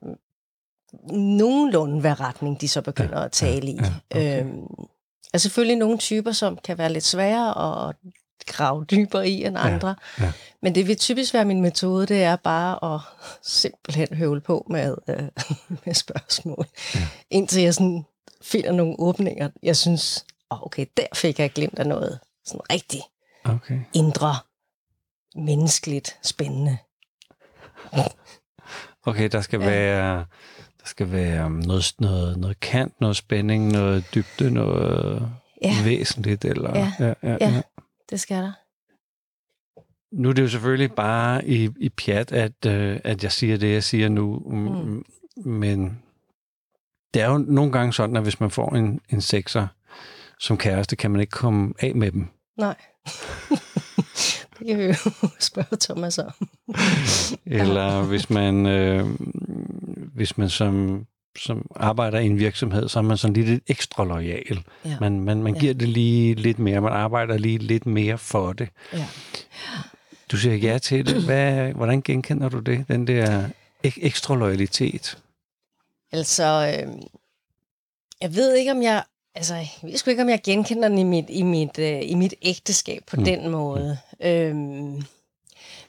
[1.13, 3.77] nogenlunde hvad retning de så begynder ja, at tale i.
[3.77, 4.41] Ja, okay.
[4.41, 4.67] øhm,
[5.35, 7.97] er selvfølgelig nogle typer, som kan være lidt sværere at
[8.47, 9.95] grave dybere i end andre.
[10.19, 10.33] Ja, ja.
[10.63, 13.01] Men det vil typisk være min metode, det er bare at
[13.43, 15.29] simpelthen høvle på med, øh,
[15.85, 16.67] med spørgsmål.
[16.95, 17.01] Ja.
[17.31, 18.05] Indtil jeg sådan
[18.43, 19.49] finder nogle åbninger.
[19.63, 23.03] Jeg synes, oh, okay, der fik jeg glemt af noget sådan rigtig
[23.45, 23.81] okay.
[23.93, 24.35] indre,
[25.35, 26.79] menneskeligt spændende.
[29.07, 29.67] Okay, der skal ja.
[29.67, 30.25] være
[30.87, 35.29] der skal være noget, noget, noget kant, noget spænding, noget dybde, noget
[35.63, 35.75] ja.
[35.85, 36.45] væsentligt.
[36.45, 36.93] Eller, ja.
[37.01, 37.63] Ja, ja, ja, ja,
[38.11, 38.53] det skal der.
[40.13, 43.73] Nu er det jo selvfølgelig bare i, i pjat, at, øh, at jeg siger det,
[43.73, 45.05] jeg siger nu, mm.
[45.51, 46.03] men
[47.15, 49.67] det er jo nogle gange sådan, at hvis man får en, en sekser
[50.39, 52.29] som kæreste, kan man ikke komme af med dem.
[52.57, 52.77] Nej.
[54.59, 54.95] det kan vi jo
[55.41, 56.49] spørge Thomas om.
[57.47, 59.07] Eller hvis man, øh,
[60.15, 61.07] hvis man som,
[61.39, 64.63] som arbejder i en virksomhed, så er man sådan lidt ekstra lojal.
[64.85, 64.97] Ja.
[65.01, 65.79] Man, man, man giver ja.
[65.79, 68.69] det lige lidt mere, man arbejder lige lidt mere for det.
[68.93, 69.07] Ja.
[70.33, 71.25] Du siger ja til det.
[71.25, 73.49] Hvad, hvordan genkender du det, den der
[73.87, 75.19] ek- ekstra loyalitet?
[76.13, 76.93] Altså, øh,
[78.21, 79.03] jeg ved ikke, om jeg
[79.37, 82.15] Altså, jeg ved sgu ikke, om jeg genkender den i mit, i mit, øh, i
[82.15, 83.25] mit ægteskab på mm.
[83.25, 83.99] den måde.
[84.21, 84.27] Mm.
[84.27, 85.03] Øhm,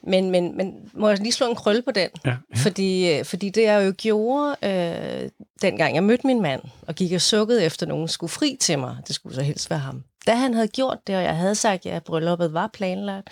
[0.04, 2.10] men, men, men må jeg lige slå en krølle på den?
[2.26, 2.36] Ja, ja.
[2.56, 5.30] Fordi, øh, fordi det jeg jo gjorde, øh,
[5.62, 8.98] dengang jeg mødte min mand, og gik og sukkede efter nogen skulle fri til mig,
[9.08, 10.04] det skulle så helst være ham.
[10.28, 13.30] Da han havde gjort det, og jeg havde sagt, at brylluppet var planlagt,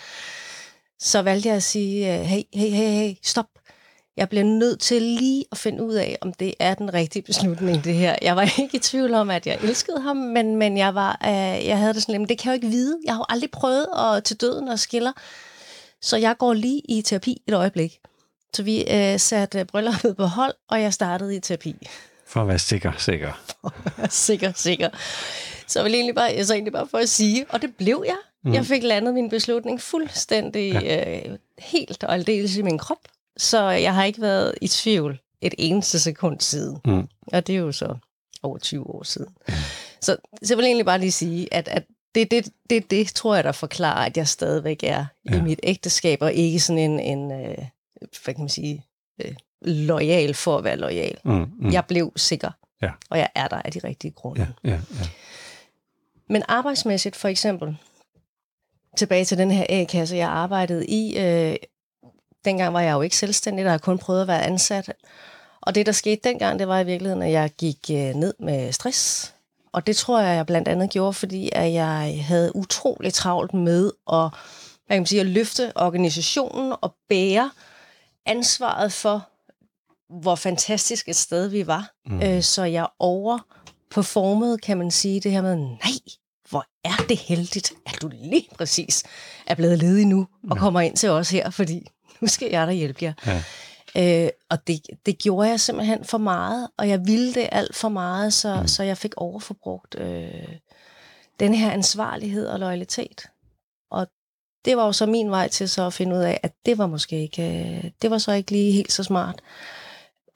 [0.98, 3.46] så valgte jeg at sige, øh, hey, hey, hey, hey, stop.
[4.16, 7.84] Jeg bliver nødt til lige at finde ud af, om det er den rigtige beslutning,
[7.84, 8.16] det her.
[8.22, 11.66] Jeg var ikke i tvivl om, at jeg elskede ham, men, men jeg, var, øh,
[11.66, 12.98] jeg havde det sådan, men det kan jeg jo ikke vide.
[13.04, 15.12] Jeg har jo aldrig prøvet at til døden og skiller.
[16.02, 17.98] Så jeg går lige i terapi et øjeblik.
[18.54, 21.76] Så vi øh, satte brylluppet på hold, og jeg startede i terapi.
[22.26, 23.32] For at være sikker, sikker.
[23.60, 24.88] For at være sikker, sikker.
[25.66, 28.16] Så jeg vil egentlig bare, så egentlig bare for at sige, og det blev jeg.
[28.44, 28.54] Mm.
[28.54, 31.28] Jeg fik landet min beslutning fuldstændig ja.
[31.28, 33.08] øh, helt og aldeles i min krop.
[33.36, 36.78] Så jeg har ikke været i tvivl et eneste sekund siden.
[36.84, 37.08] Mm.
[37.32, 37.96] Og det er jo så
[38.42, 39.34] over 20 år siden.
[40.00, 41.84] Så, så jeg vil egentlig bare lige sige, at, at
[42.14, 45.36] det, det, det, det tror jeg, der forklarer, at jeg stadigvæk er ja.
[45.36, 47.58] i mit ægteskab, og ikke sådan en, en øh,
[48.24, 48.84] hvad kan man sige,
[49.24, 51.18] øh, lojal for at være lojal.
[51.24, 51.72] Mm, mm.
[51.72, 52.50] Jeg blev sikker,
[52.82, 52.90] ja.
[53.10, 54.54] og jeg er der af de rigtige grunde.
[54.64, 55.08] Ja, ja, ja.
[56.28, 57.76] Men arbejdsmæssigt for eksempel,
[58.96, 61.56] tilbage til den her A-kasse, jeg arbejdede i, øh,
[62.44, 64.92] dengang var jeg jo ikke selvstændig, der har kun prøvet at være ansat.
[65.60, 68.72] Og det, der skete dengang, det var i virkeligheden, at jeg gik øh, ned med
[68.72, 69.34] stress.
[69.72, 73.92] Og det tror jeg, jeg blandt andet gjorde, fordi at jeg havde utrolig travlt med
[74.12, 74.30] at,
[74.86, 77.50] hvad kan man sige, at løfte organisationen og bære
[78.26, 79.28] ansvaret for,
[80.10, 81.90] hvor fantastisk et sted vi var.
[82.06, 82.22] Mm.
[82.22, 85.98] Øh, så jeg overperformede, kan man sige, det her med, nej,
[86.50, 89.04] hvor er det heldigt, at du lige præcis
[89.46, 90.60] er blevet ledig nu og ja.
[90.60, 91.86] kommer ind til os her, fordi
[92.20, 93.12] nu skal jeg da hjælpe jer.
[93.26, 93.42] Ja.
[93.96, 97.88] Øh, og det, det gjorde jeg simpelthen for meget, og jeg ville det alt for
[97.88, 98.68] meget, så, mm.
[98.68, 100.56] så jeg fik overforbrugt øh,
[101.40, 103.28] den her ansvarlighed og loyalitet.
[103.90, 104.06] Og
[104.64, 106.86] det var jo så min vej til så at finde ud af, at det var
[106.86, 109.40] måske ikke, øh, det var så ikke lige helt så smart.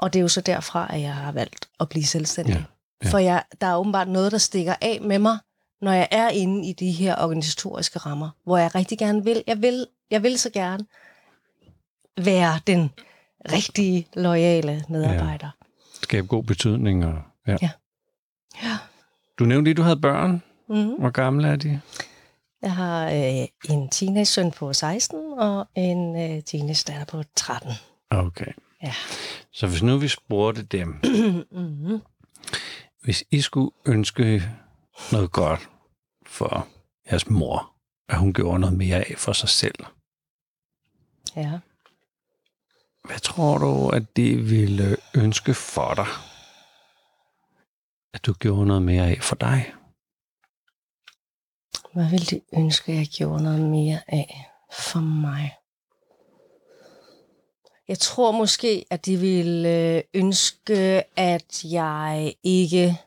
[0.00, 2.54] Og det er jo så derfra, at jeg har valgt at blive selvstændig.
[2.54, 2.62] Ja,
[3.04, 3.10] ja.
[3.10, 5.38] For jeg, der er åbenbart noget, der stikker af med mig,
[5.80, 9.44] når jeg er inde i de her organisatoriske rammer, hvor jeg rigtig gerne vil.
[9.46, 10.86] Jeg vil, jeg vil så gerne
[12.24, 12.90] være den
[13.52, 15.50] rigtige, lojale medarbejder.
[15.62, 16.02] Ja.
[16.02, 17.06] Skabe god betydning.
[17.06, 17.14] Og,
[17.46, 17.56] ja.
[17.62, 17.70] ja.
[18.62, 18.78] ja.
[19.38, 20.42] Du nævnte lige, du havde børn.
[20.68, 20.94] Mm-hmm.
[20.98, 21.80] Hvor gamle er de?
[22.62, 27.72] Jeg har øh, en teenage-søn på 16 og en øh, teenage-datter på 13.
[28.10, 28.52] Okay.
[28.82, 28.94] Ja.
[29.52, 32.00] Så hvis nu vi spurgte dem, mm-hmm.
[33.04, 34.42] hvis I skulle ønske
[35.12, 35.68] noget godt
[36.26, 36.68] for
[37.10, 37.74] jeres mor,
[38.08, 39.84] at hun gjorde noget mere af for sig selv.
[41.36, 41.58] Ja.
[43.04, 46.06] Hvad tror du, at det ville ønske for dig?
[48.14, 49.74] At du gjorde noget mere af for dig?
[51.94, 55.59] Hvad ville de ønske, at jeg gjorde noget mere af for mig?
[57.90, 62.98] Jeg tror måske, at de ville ønske, at jeg ikke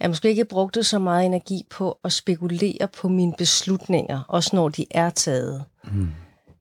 [0.00, 4.68] jeg måske ikke brugte så meget energi på at spekulere på mine beslutninger, også når
[4.68, 5.64] de er taget.
[5.84, 6.08] Mm.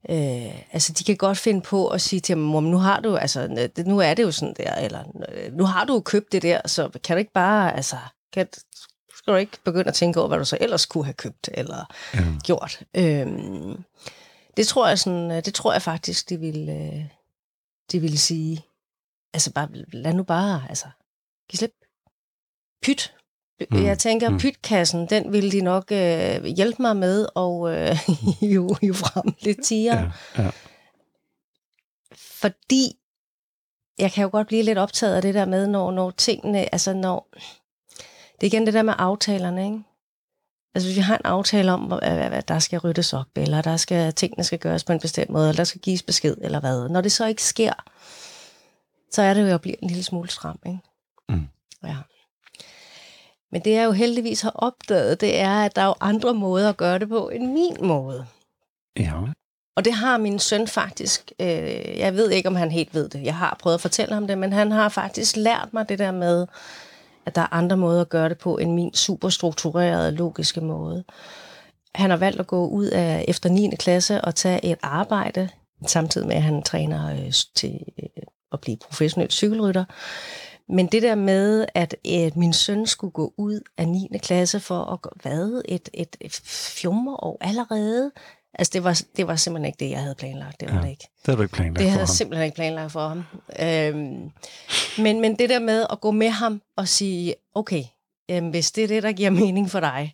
[0.09, 3.67] Øh, altså, de kan godt finde på at sige til mig, nu har du, altså,
[3.85, 5.03] nu er det jo sådan der, eller
[5.51, 7.95] nu har du jo købt det der, så kan du ikke bare, altså,
[8.33, 8.47] kan,
[9.17, 11.85] skal du ikke begynde at tænke over, hvad du så ellers kunne have købt, eller
[12.13, 12.19] ja.
[12.43, 12.79] gjort.
[12.93, 13.27] Øh,
[14.59, 17.09] det tror jeg sådan, det tror jeg faktisk, de ville,
[17.91, 18.65] de ville sige,
[19.33, 20.87] altså bare, lad nu bare, altså,
[21.49, 21.71] giv slip.
[22.81, 23.13] Pyt,
[23.71, 23.83] Mm.
[23.83, 24.37] Jeg tænker, mm.
[24.37, 27.95] pytkassen, den vil de nok øh, hjælpe mig med og øh,
[28.55, 29.99] jo, jo frem lidt tiger.
[29.99, 30.49] Ja, ja.
[32.15, 32.99] Fordi
[33.97, 36.93] jeg kan jo godt blive lidt optaget af det der med, når, når tingene, altså
[36.93, 37.29] når,
[38.41, 39.83] det er igen det der med aftalerne, ikke?
[40.75, 44.13] Altså hvis vi har en aftale om, at der skal ryddes op, eller der skal,
[44.13, 46.89] tingene skal gøres på en bestemt måde, eller der skal gives besked, eller hvad.
[46.89, 47.73] Når det så ikke sker,
[49.11, 50.79] så er det jo at blive en lille smule stram, ikke?
[51.29, 51.47] Mm.
[51.83, 51.95] Ja.
[53.51, 56.69] Men det jeg jo heldigvis har opdaget, det er, at der er jo andre måder
[56.69, 58.25] at gøre det på end min måde.
[58.97, 59.13] Ja.
[59.75, 63.23] Og det har min søn faktisk, øh, jeg ved ikke, om han helt ved det.
[63.23, 66.11] Jeg har prøvet at fortælle ham det, men han har faktisk lært mig det der
[66.11, 66.47] med,
[67.29, 71.03] at der er andre måder at gøre det på end min superstrukturerede, logiske måde.
[71.95, 73.69] Han har valgt at gå ud af efter 9.
[73.79, 75.49] klasse og tage et arbejde,
[75.87, 79.85] samtidig med at han træner øh, til øh, at blive professionel cykelrytter.
[80.69, 84.09] Men det der med, at, at min søn skulle gå ud af 9.
[84.21, 88.11] klasse for at hvad, et, et, et fjummerår allerede,
[88.53, 90.59] altså det var, det var simpelthen ikke det, jeg havde planlagt.
[90.59, 91.03] Det var ja, det ikke.
[91.03, 93.23] Det havde du ikke planlagt Det havde jeg simpelthen ikke planlagt for ham.
[93.59, 94.31] Øhm,
[95.03, 97.83] men, men det der med at gå med ham og sige, okay,
[98.31, 100.13] øhm, hvis det er det, der giver mening for dig,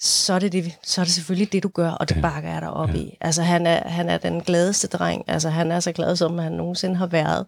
[0.00, 2.20] så er det, det, så er det selvfølgelig det, du gør, og det ja.
[2.20, 2.94] bakker jeg dig op ja.
[2.94, 3.16] i.
[3.20, 5.24] Altså, han er, han er den gladeste dreng.
[5.26, 7.46] Altså, han er så glad, som han nogensinde har været.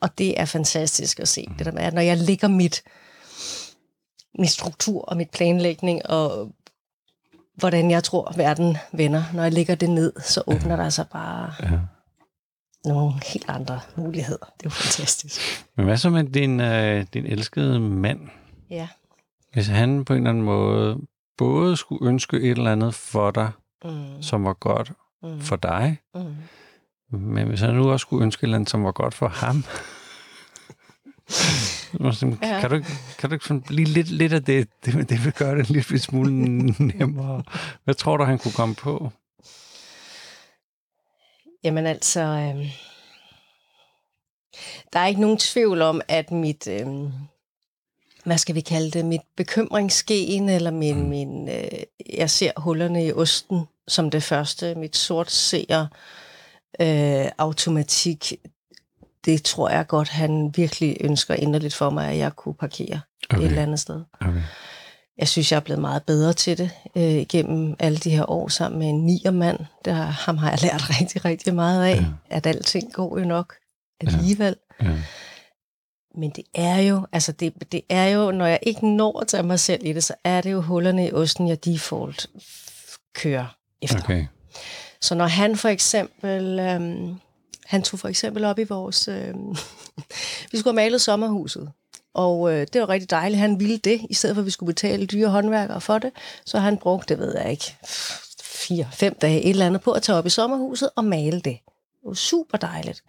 [0.00, 2.82] Og det er fantastisk at se, det der med, at når jeg ligger mit,
[4.38, 6.52] mit struktur og mit planlægning, og
[7.56, 11.52] hvordan jeg tror, verden vender, når jeg ligger det ned, så åbner der sig bare
[11.62, 11.78] ja.
[12.84, 14.38] nogle helt andre muligheder.
[14.38, 15.40] Det er jo fantastisk.
[15.76, 18.20] Men hvad så med din, øh, din elskede mand?
[18.70, 18.88] Ja.
[19.52, 20.98] Hvis han på en eller anden måde
[21.38, 23.50] både skulle ønske et eller andet for dig,
[23.84, 24.22] mm.
[24.22, 24.92] som var godt
[25.22, 25.40] mm.
[25.40, 26.36] for dig, mm
[27.10, 29.56] men hvis han nu også skulle ønske et eller andet, som var godt for ham,
[32.42, 32.60] ja.
[32.60, 35.32] kan du ikke, kan du ikke sådan lige lidt, lidt af det, det, det vil
[35.32, 36.32] gøre det en lille smule
[36.98, 37.42] nemmere.
[37.84, 39.12] Hvad tror du, han kunne komme på?
[41.64, 42.66] Jamen altså, øh,
[44.92, 46.86] der er ikke nogen tvivl om, at mit, øh,
[48.24, 51.08] hvad skal vi kalde det, mit bekymringsgen, eller min, mm.
[51.08, 51.68] min øh,
[52.18, 55.86] jeg ser hullerne i osten som det første, mit sort ser
[56.80, 58.32] øh, automatik,
[59.26, 63.42] det tror jeg godt, han virkelig ønsker inderligt for mig, at jeg kunne parkere okay.
[63.42, 64.02] et eller andet sted.
[64.20, 64.42] Okay.
[65.18, 68.48] Jeg synes, jeg er blevet meget bedre til det øh, gennem alle de her år
[68.48, 69.58] sammen med en niermand.
[69.84, 72.04] Der, ham har jeg lært rigtig, rigtig meget af, ja.
[72.30, 73.54] at alting går jo nok
[74.00, 74.56] alligevel.
[74.80, 74.90] Ja.
[74.90, 74.96] Ja.
[76.14, 79.42] Men det er jo, altså det, det er jo, når jeg ikke når at tage
[79.42, 82.26] mig selv i det, så er det jo hullerne i osten, jeg default
[83.14, 83.98] kører efter.
[83.98, 84.26] Okay.
[85.00, 87.20] Så når han for eksempel, øhm,
[87.66, 89.56] han tog for eksempel op i vores, øhm,
[90.52, 91.72] vi skulle have malet sommerhuset,
[92.14, 94.74] og øh, det var rigtig dejligt, han ville det, i stedet for at vi skulle
[94.74, 96.10] betale dyre håndværkere for det,
[96.44, 97.76] så han brugte, det ved jeg ikke,
[98.42, 101.44] fire-fem dage et eller andet på at tage op i sommerhuset og male det.
[101.44, 103.02] Det var super dejligt.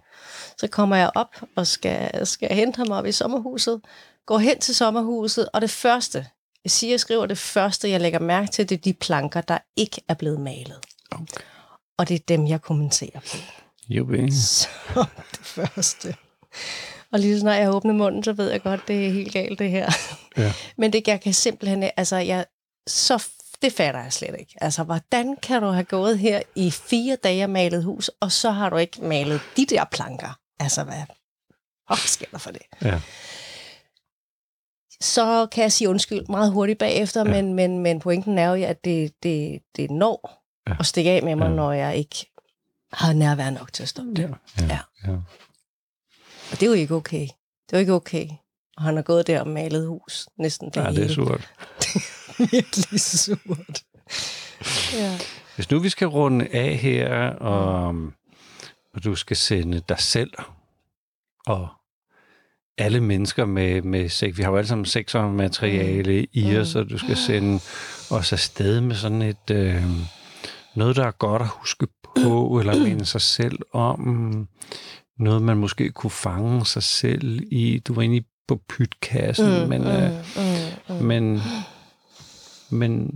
[0.58, 3.82] Så kommer jeg op og skal, skal hente ham op i sommerhuset,
[4.26, 6.28] går hen til sommerhuset, og det første,
[6.64, 9.58] jeg siger, jeg skriver det første, jeg lægger mærke til, det er de planker, der
[9.76, 10.80] ikke er blevet malet.
[11.12, 11.44] Okay.
[11.98, 13.38] Og det er dem, jeg kommenterer på.
[13.90, 14.68] Jo, Så
[15.32, 16.16] det første.
[17.12, 19.60] Og lige så snart jeg åbner munden, så ved jeg godt, det er helt galt
[19.60, 19.92] det her.
[20.38, 20.54] Ja.
[20.78, 22.46] Men det jeg kan simpelthen, altså jeg,
[22.88, 23.28] så
[23.62, 24.56] det fatter jeg slet ikke.
[24.62, 28.52] Altså, hvordan kan du have gået her i fire dage og malet hus, og så
[28.52, 30.40] har du ikke malet de der planker?
[30.60, 31.04] Altså, hvad,
[31.88, 32.62] hvad sker der for det?
[32.82, 33.02] Ja.
[35.02, 37.32] Så kan jeg sige undskyld meget hurtigt bagefter, ja.
[37.32, 40.76] men, men, men pointen er jo, at det, det, det når ja.
[40.80, 41.56] at stikke af med mig, ja.
[41.56, 42.37] når jeg ikke
[42.94, 44.36] har nærvær nok til at stoppe det.
[44.60, 44.66] Ja.
[44.68, 44.80] Ja.
[45.08, 45.14] Ja.
[46.52, 47.28] Og det er jo ikke okay.
[47.68, 48.28] Det er jo ikke okay.
[48.78, 51.50] Og han har gået der og malet hus næsten det Ja, det er surt.
[51.82, 53.84] det er virkelig surt.
[54.94, 55.20] ja.
[55.56, 57.96] Hvis nu vi skal runde af her, og,
[58.94, 60.32] og du skal sende dig selv
[61.48, 61.68] og
[62.78, 64.38] alle mennesker med, med sex.
[64.38, 66.28] Vi har jo alle sammen sexmateriale mm.
[66.34, 66.82] i os, mm.
[66.82, 67.60] og du skal sende
[68.10, 69.52] os afsted med sådan et...
[69.52, 69.84] Øh,
[70.78, 74.48] noget, der er godt at huske på, eller minde sig selv om.
[75.20, 77.80] Noget, man måske kunne fange sig selv i.
[77.80, 80.12] Du var inde på pytkassen, mm, men, mm, øh,
[80.90, 81.06] mm, mm.
[81.06, 81.42] men,
[82.70, 83.12] men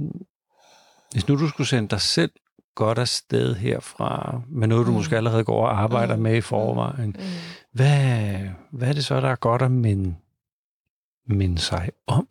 [1.12, 2.32] hvis nu du skulle sende dig selv
[2.76, 4.98] godt afsted herfra, med noget, du mm.
[4.98, 6.22] måske allerede går og arbejder mm.
[6.22, 7.26] med i forvejen, mm.
[7.74, 8.40] hvad,
[8.72, 10.16] hvad er det så, der er godt at minde,
[11.28, 12.28] minde sig om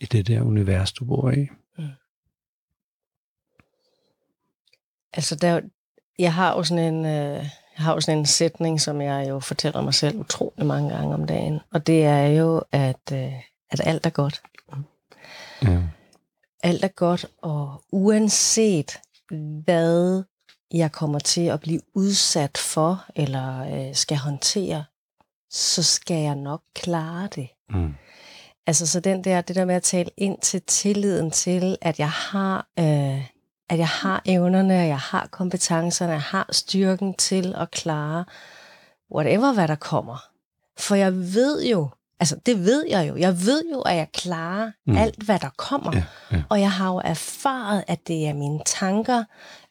[0.00, 1.46] i det der univers, du bor i?
[5.14, 5.60] Altså, der,
[6.18, 7.06] jeg har jo sådan en...
[7.06, 7.46] Øh,
[7.76, 11.14] jeg har jo sådan en sætning, som jeg jo fortæller mig selv utrolig mange gange
[11.14, 13.32] om dagen, og det er jo, at, øh,
[13.70, 14.42] at alt er godt.
[15.62, 15.78] Ja.
[16.62, 19.00] Alt er godt, og uanset
[19.64, 20.22] hvad
[20.74, 24.84] jeg kommer til at blive udsat for, eller øh, skal håndtere,
[25.50, 27.48] så skal jeg nok klare det.
[27.70, 27.94] Mm.
[28.66, 32.10] Altså så den der, det der med at tale ind til tilliden til, at jeg
[32.10, 33.26] har, øh,
[33.74, 38.24] at jeg har evnerne, at jeg har kompetencerne, jeg har styrken til at klare
[39.14, 40.24] whatever, hvad der kommer.
[40.78, 41.88] For jeg ved jo,
[42.20, 44.96] altså det ved jeg jo, jeg ved jo, at jeg klarer mm.
[44.96, 45.96] alt, hvad der kommer.
[45.96, 46.42] Ja, ja.
[46.48, 49.24] Og jeg har jo erfaret, at det er mine tanker,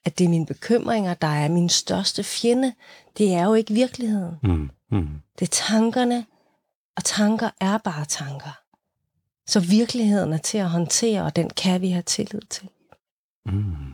[0.06, 2.74] at det er mine bekymringer, der er min største fjende.
[3.18, 4.40] Det er jo ikke virkeligheden.
[4.44, 4.70] Mm.
[4.92, 5.10] Mm.
[5.40, 6.26] Det er tankerne,
[6.98, 8.60] og tanker er bare tanker.
[9.48, 12.70] Så virkeligheden er til at håndtere, og den kan vi have tillid til.
[13.46, 13.94] Mm.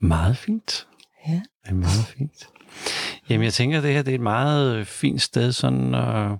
[0.00, 0.88] Meget fint.
[1.28, 1.32] Ja.
[1.32, 2.48] Det er meget fint.
[3.28, 6.38] Jamen, jeg tænker, at det her det er et meget fint sted sådan at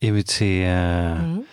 [0.00, 1.44] invitere mm.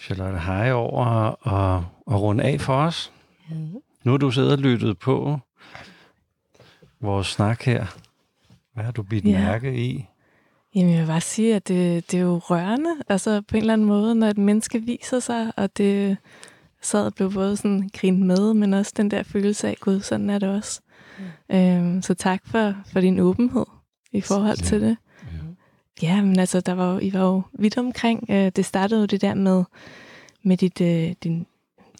[0.00, 1.06] Charlotte Hej over
[1.40, 3.12] og, og runde af for os.
[3.50, 3.80] Mm.
[4.04, 5.38] Nu har du siddet og lyttet på
[7.00, 7.86] vores snak her.
[8.74, 9.38] Hvad har du bidt ja.
[9.38, 10.06] mærke i?
[10.74, 13.72] Jamen, jeg vil bare sige, at det, det er jo rørende, altså på en eller
[13.72, 16.16] anden måde, når et menneske viser sig, og det
[16.82, 20.30] sad og blev både sådan grint med, men også den der følelse af, gud, sådan
[20.30, 20.80] er det også.
[21.18, 21.56] Mm.
[21.56, 23.66] Øhm, så tak for, for din åbenhed
[24.12, 24.64] i forhold ja.
[24.64, 24.96] til det.
[26.02, 26.06] Ja.
[26.06, 28.26] ja, men altså, der var jo, I var jo vidt omkring.
[28.30, 29.64] Øh, det startede jo det der med,
[30.42, 31.46] med dit, øh, din,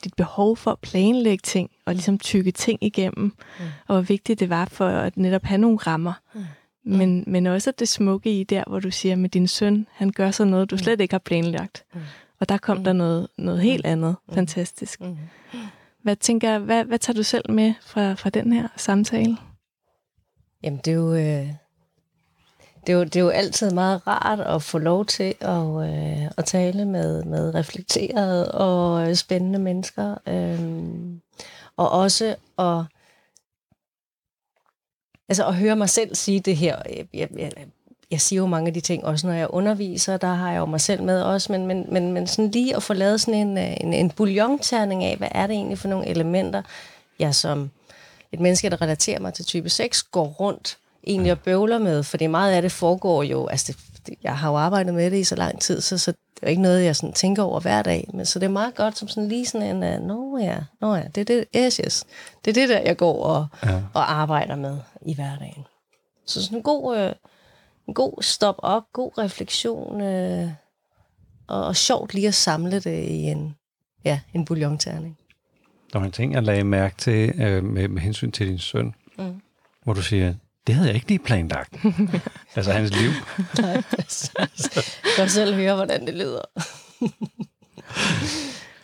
[0.05, 3.65] dit behov for at planlægge ting, og ligesom tykke ting igennem, mm.
[3.87, 6.13] og hvor vigtigt det var for at netop have nogle rammer.
[6.35, 6.41] Mm.
[6.85, 10.31] Men, men også det smukke i der, hvor du siger med din søn, han gør
[10.31, 11.85] så noget, du slet ikke har planlagt.
[11.95, 12.01] Mm.
[12.43, 12.85] Og der kom mm.
[12.85, 14.35] der noget, noget helt andet mm.
[14.35, 15.01] fantastisk.
[15.01, 15.17] Mm.
[16.03, 19.37] Hvad tænker hvad, hvad tager du selv med fra, fra den her samtale?
[20.63, 21.15] Jamen, det er jo...
[21.15, 21.49] Øh
[22.87, 26.31] det er, jo, det er jo altid meget rart at få lov til at, øh,
[26.37, 30.15] at tale med, med reflekterede og spændende mennesker.
[30.29, 30.61] Øh,
[31.77, 32.85] og også at,
[35.29, 36.83] altså at høre mig selv sige det her.
[36.89, 37.53] Jeg, jeg, jeg
[38.21, 40.81] siger jo mange af de ting, også når jeg underviser, der har jeg jo mig
[40.81, 43.77] selv med også, men, men, men, men sådan lige at få lavet sådan en, øh,
[43.81, 46.63] en, en bouillonterning af, hvad er det egentlig for nogle elementer,
[47.19, 47.71] jeg som
[48.33, 52.27] et menneske, der relaterer mig til type 6, går rundt egentlig og bøvler med, fordi
[52.27, 55.37] meget af det foregår jo, altså det, jeg har jo arbejdet med det i så
[55.37, 58.27] lang tid, så, så det er ikke noget, jeg sådan tænker over hver dag, men
[58.27, 61.03] så det er meget godt som sådan lige sådan en, uh, nå ja, nå ja,
[61.15, 62.05] det er det, yes, yes.
[62.45, 63.81] det er det der, jeg går og, ja.
[63.95, 65.65] og arbejder med i hverdagen.
[66.27, 67.13] Så sådan en god, øh,
[67.95, 70.49] god stop op, god refleksion, øh,
[71.47, 73.55] og, og sjovt lige at samle det i en,
[74.05, 75.19] ja, en bouillonterning.
[75.93, 78.95] Der var en ting, jeg lagde mærke til øh, med, med hensyn til din søn,
[79.19, 79.43] mm.
[79.85, 80.35] hvor du siger,
[80.67, 81.77] det havde jeg ikke lige planlagt.
[82.57, 83.11] altså hans liv.
[83.63, 84.35] Nej, præcis.
[84.77, 84.85] Jeg
[85.17, 86.43] kan selv høre, hvordan det lyder.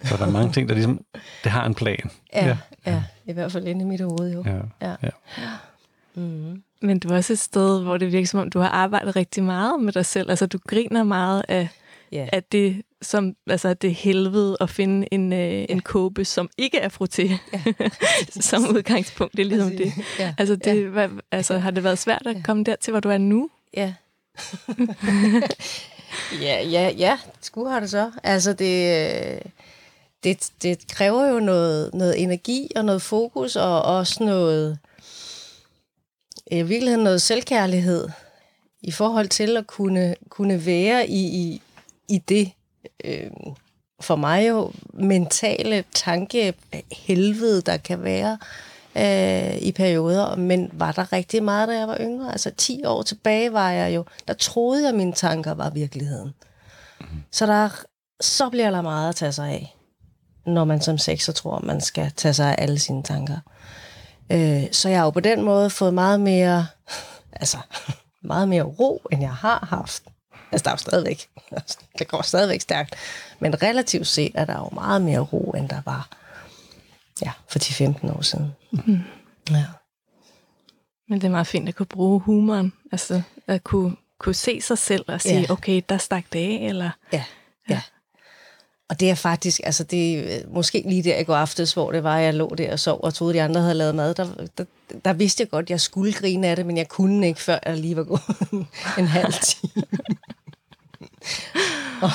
[0.05, 1.05] Så der er mange ting, der ligesom,
[1.45, 2.11] det har en plan.
[2.33, 2.57] Ja, ja,
[2.87, 3.03] ja.
[3.27, 4.45] i hvert fald inde i mit hoved jo.
[4.47, 4.95] Ja, ja.
[5.03, 5.11] ja.
[6.19, 6.63] Mm.
[6.81, 9.43] Men du er også et sted, hvor det virker som om, du har arbejdet rigtig
[9.43, 10.31] meget med dig selv.
[10.31, 11.69] Altså, du griner meget af,
[12.15, 12.29] yeah.
[12.33, 15.67] af det, som, altså, det helvede at finde en, øh, yeah.
[15.69, 17.91] en kåbe, som ikke er frotté, yeah.
[18.51, 19.37] som udgangspunkt.
[19.37, 19.93] Det er ligesom det.
[20.21, 20.35] Yeah.
[20.39, 20.93] Altså, det yeah.
[20.93, 23.51] hvad, altså, har det været svært at komme dertil, hvor du er nu?
[23.75, 23.95] Ja.
[26.47, 27.19] ja, ja, ja.
[27.41, 28.11] Skulle har det så.
[28.23, 29.53] Altså, det...
[30.25, 34.79] Det, det kræver jo noget, noget energi og noget fokus, og også noget,
[36.51, 38.09] i virkeligheden noget selvkærlighed
[38.83, 41.63] i forhold til at kunne, kunne være i, i,
[42.09, 42.51] i det,
[43.05, 43.31] øh,
[44.01, 46.55] for mig jo, mentale tanke
[46.93, 48.39] helvede, der kan være
[48.97, 50.37] øh, i perioder.
[50.37, 52.33] Men var der rigtig meget, da jeg var yngre?
[52.33, 56.35] Altså 10 år tilbage var jeg jo, der troede jeg, at mine tanker var virkeligheden.
[57.31, 57.85] Så der
[58.21, 59.77] så bliver der meget at tage sig af,
[60.47, 63.39] når man som sekser tror, man skal tage sig af alle sine tanker.
[64.33, 66.67] Øh, så jeg har jo på den måde fået meget mere,
[67.33, 67.59] altså
[68.23, 70.03] meget mere ro, end jeg har haft.
[70.53, 71.29] Altså der er jo stadigvæk,
[71.99, 72.95] det går stadigvæk stærkt,
[73.41, 76.09] men relativt set er der jo meget mere ro, end der var
[77.23, 78.53] ja, for 10-15 år siden.
[78.71, 78.99] Mm.
[79.51, 79.65] Ja.
[81.09, 84.79] Men det er meget fint at kunne bruge humoren, altså at kunne, kunne se sig
[84.79, 85.53] selv og sige, ja.
[85.53, 86.91] okay, der stak det af, eller...
[87.13, 87.25] Ja,
[87.69, 87.83] ja.
[88.89, 92.03] Og det er faktisk, altså det er måske lige der i går aftes, hvor det
[92.05, 94.29] var, jeg lå der og sov og troede, de andre havde lavet mad, der,
[94.59, 94.65] der,
[95.05, 97.59] der vidste jeg godt, at jeg skulle grine af det, men jeg kunne ikke, før
[97.67, 98.23] jeg lige var gået
[98.99, 99.85] en halv time.
[102.03, 102.11] og,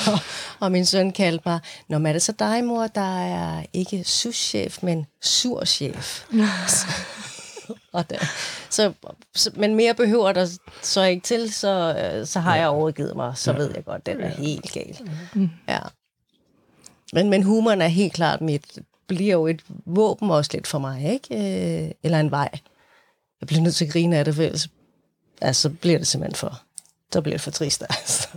[0.60, 4.82] og min søn kaldte mig, Nå, er det så dig, mor, der er ikke souschef,
[4.82, 6.24] men surchef?
[7.92, 8.18] og der,
[8.70, 8.92] så,
[9.34, 10.48] så, men mere behøver der
[10.82, 14.28] så ikke til, så, så har jeg overgivet mig, så ved jeg godt, den er
[14.28, 15.02] helt galt.
[15.34, 15.50] Mm.
[15.68, 15.78] Ja.
[17.12, 21.04] Men, men humoren er helt klart mit, bliver jo et våben også lidt for mig,
[21.12, 21.34] ikke?
[21.34, 22.50] Øh, eller en vej.
[23.40, 24.68] Jeg bliver nødt til at grine af det, for ellers
[25.40, 26.60] altså, så bliver det simpelthen for,
[27.12, 27.82] så bliver det for trist.
[27.90, 28.28] Altså.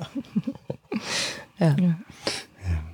[1.60, 1.76] ja.
[1.80, 1.94] ja.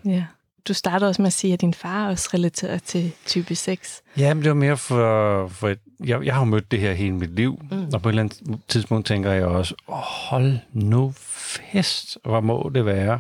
[0.05, 0.25] ja.
[0.67, 4.01] Du starter også med at sige, at din far også relaterer til type 6.
[4.17, 7.35] Ja, men det var mere for, for jeg, jeg har mødt det her hele mit
[7.35, 7.87] liv, mm.
[7.93, 12.71] og på et eller andet tidspunkt tænker jeg også, oh, hold nu fest, hvor må
[12.73, 13.19] det være,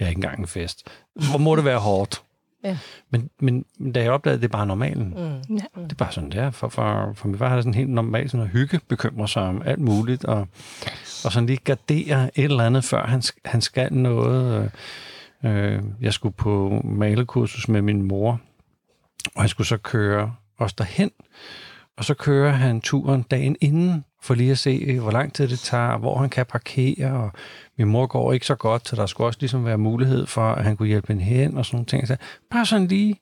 [0.00, 0.82] Ja, ikke engang en fest.
[1.30, 2.22] Hvor må det være hårdt?
[2.64, 2.78] Ja.
[3.10, 3.64] Men, men
[3.94, 5.08] da jeg opdagede, at det er bare normalen.
[5.08, 5.56] Mm.
[5.56, 5.82] Ja.
[5.82, 6.50] Det er bare sådan, det er.
[6.50, 9.42] For, for, for min far har det sådan helt normalt sådan at hygge, bekymre sig
[9.42, 10.48] om alt muligt, og,
[11.24, 14.70] og sådan lige gardere et eller andet, før han, han skal noget.
[15.44, 18.40] Øh, jeg skulle på malekursus med min mor,
[19.34, 21.10] og han skulle så køre os derhen,
[21.96, 25.58] og så kører han turen dagen inden, for lige at se, hvor lang tid det
[25.58, 27.30] tager, hvor han kan parkere, og
[27.78, 30.64] min mor går ikke så godt, så der skulle også ligesom være mulighed for, at
[30.64, 32.08] han kunne hjælpe hende hen og sådan nogle ting.
[32.08, 32.16] Så
[32.50, 33.20] bare sådan lige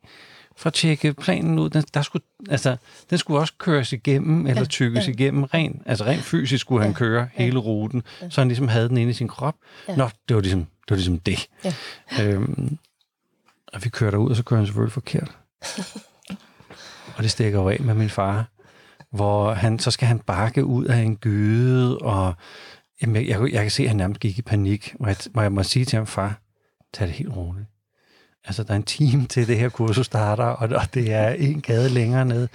[0.57, 1.70] for at tjekke planen ud.
[1.70, 2.77] Den, der skulle, altså,
[3.11, 5.12] den skulle også køres igennem, eller tykkes ja.
[5.12, 5.43] igennem.
[5.45, 6.87] Ren, altså rent fysisk skulle ja.
[6.87, 7.45] han køre ja.
[7.45, 8.31] hele ruten, ja.
[8.31, 9.55] så han ligesom havde den inde i sin krop.
[9.89, 9.97] Ja.
[9.97, 10.91] Nå, det var ligesom det.
[10.91, 11.49] Var ligesom det.
[11.64, 11.75] Ja.
[12.22, 12.79] Øhm,
[13.72, 15.37] og vi kører derud, og så kører han selvfølgelig forkert.
[17.16, 18.47] og det stikker jo af med min far,
[19.14, 22.34] hvor han, så skal han bakke ud af en gyde, og
[23.02, 25.52] Jamen, jeg, jeg, kan se, at han nærmest gik i panik, hvor jeg, hvor jeg
[25.52, 26.40] må sige til ham, far,
[26.92, 27.66] tag det helt roligt.
[28.44, 31.60] Altså, der er en time til det her kursus starter, og, og det er en
[31.60, 32.48] gade længere ned.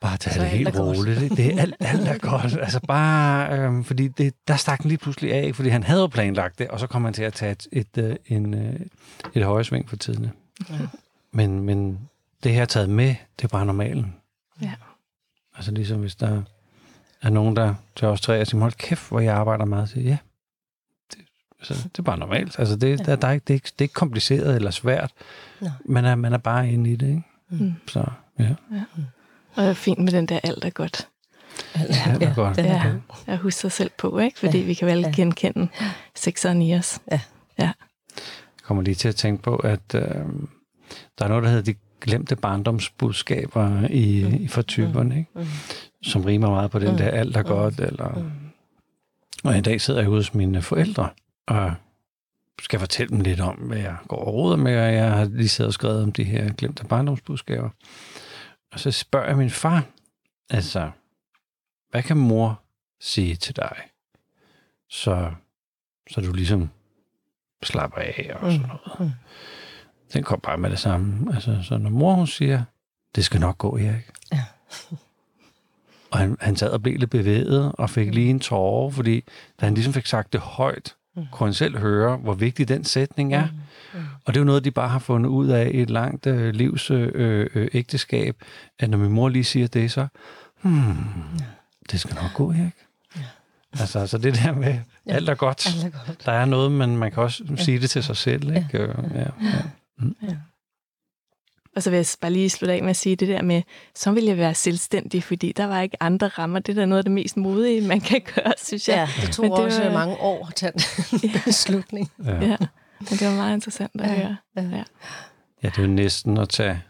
[0.00, 1.20] Bare tag det helt roligt.
[1.20, 2.58] Det, det er alt, alt er godt.
[2.60, 6.58] Altså bare, øhm, fordi det, der stak den lige pludselig af, fordi han havde planlagt
[6.58, 8.80] det, og så kom han til at tage et, et, et, øh, en, øh,
[9.34, 10.32] et højresving for tidene.
[10.70, 10.74] Ja.
[11.32, 11.98] Men, men
[12.42, 14.14] det her taget med, det er bare normalen.
[14.62, 14.72] Ja.
[15.56, 16.42] Altså ligesom hvis der
[17.22, 19.88] er nogen, der til os tre og siger, hold kæft, hvor jeg arbejder meget.
[19.88, 20.18] Så ja,
[21.12, 21.18] det,
[21.62, 22.58] så det er bare normalt.
[22.58, 23.04] Altså, det, ja.
[23.04, 25.12] der, der er ikke, det, er ikke, det er ikke kompliceret eller svært.
[25.60, 25.68] No.
[25.84, 27.22] Man, er, man er bare inde i det, ikke?
[27.48, 27.74] Mm.
[27.88, 28.04] Så,
[28.38, 28.54] ja.
[28.72, 28.84] ja.
[29.54, 31.08] Og det er fint med den der alt er godt.
[31.74, 32.58] Ja, det er godt.
[32.58, 32.92] Ja,
[33.26, 34.38] jeg husker sig selv på, ikke?
[34.38, 34.64] fordi ja.
[34.64, 35.10] vi kan vel ja.
[35.10, 35.68] genkende
[36.14, 37.00] sekseren i os.
[37.10, 37.20] Ja.
[37.58, 37.72] ja.
[38.16, 40.02] Jeg kommer lige til at tænke på, at øh,
[41.18, 44.34] der er noget, der hedder de glemte barndomsbudskaber i, mm.
[44.34, 45.30] i for typerne, ikke?
[45.34, 45.46] Mm.
[46.02, 46.96] som rimer meget på den mm.
[46.96, 47.80] der alt er godt.
[47.80, 48.14] Eller...
[48.14, 48.30] Mm.
[49.44, 51.10] Og en dag sidder jeg hos mine forældre
[51.46, 51.74] og
[52.62, 55.48] skal fortælle dem lidt om, hvad jeg går og råder med, og jeg har lige
[55.48, 57.70] siddet og skrevet om de her glemte barndomsbudskaber.
[58.72, 59.84] Og så spørger jeg min far,
[60.50, 60.90] altså,
[61.90, 62.62] hvad kan mor
[63.00, 63.76] sige til dig,
[64.90, 65.32] så,
[66.10, 66.70] så du ligesom
[67.62, 69.00] slapper af og sådan noget.
[69.00, 69.10] Mm.
[70.14, 71.34] Den kom bare med det samme.
[71.34, 72.62] Altså, så når mor hun siger,
[73.14, 74.10] det skal nok gå, Erik.
[74.32, 74.42] Ja.
[76.10, 79.24] og han, han sad og blev lidt bevæget og fik lige en tårer, fordi
[79.60, 81.26] da han ligesom fik sagt det højt, mm.
[81.32, 83.46] kunne han selv høre, hvor vigtig den sætning er.
[83.46, 84.00] Mm.
[84.00, 84.06] Mm.
[84.24, 86.54] Og det er jo noget, de bare har fundet ud af i et langt øh,
[86.54, 88.36] livs øh, øh, ægteskab,
[88.78, 90.06] at når min mor lige siger det, så,
[90.62, 90.88] hmm,
[91.38, 91.44] ja.
[91.90, 92.74] det skal nok gå, Erik.
[93.16, 93.20] Ja.
[93.80, 95.12] Altså, altså det der med, ja.
[95.12, 95.66] alt er godt.
[95.66, 96.26] Alt er godt.
[96.26, 98.56] Der er noget, men man kan også sige det til sig selv.
[98.56, 98.68] Ikke?
[98.72, 98.80] Ja.
[98.80, 99.20] Ja.
[99.20, 99.62] Ja.
[99.98, 100.16] Mm.
[100.22, 100.36] Ja.
[101.76, 103.62] Og så vil jeg bare lige slutte af med at sige det der med,
[103.94, 106.58] så vil jeg være selvstændig, fordi der var ikke andre rammer.
[106.58, 109.08] Det er da noget af det mest modige, man kan gøre, synes jeg.
[109.16, 109.92] Ja, det tog Men det også var...
[109.92, 110.80] mange år at tage den
[111.34, 111.40] ja.
[111.44, 112.10] beslutning.
[112.24, 112.32] Ja.
[112.32, 112.56] ja,
[112.98, 114.14] men det var meget interessant at ja.
[114.14, 114.36] høre.
[114.56, 114.62] Ja.
[114.62, 114.84] Ja.
[115.62, 116.82] ja, det er jo næsten at tage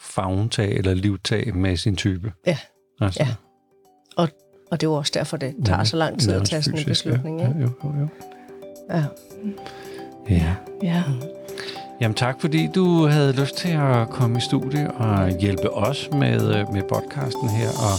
[0.00, 2.32] fagntag eller livtag med sin type.
[2.46, 2.58] Ja,
[3.00, 3.22] altså.
[3.22, 3.34] ja.
[4.16, 4.28] Og,
[4.70, 6.78] og det er jo også derfor, det tager ja, så lang tid at tage sådan
[6.78, 7.40] en beslutning.
[7.40, 8.08] Ja, ja, jo, jo, jo.
[8.90, 9.04] Ja.
[10.28, 10.54] Ja.
[10.82, 11.04] ja.
[11.08, 11.39] Mm.
[12.00, 16.56] Jamen tak, fordi du havde lyst til at komme i studie og hjælpe os med,
[16.56, 17.68] øh, med podcasten her.
[17.68, 17.96] Og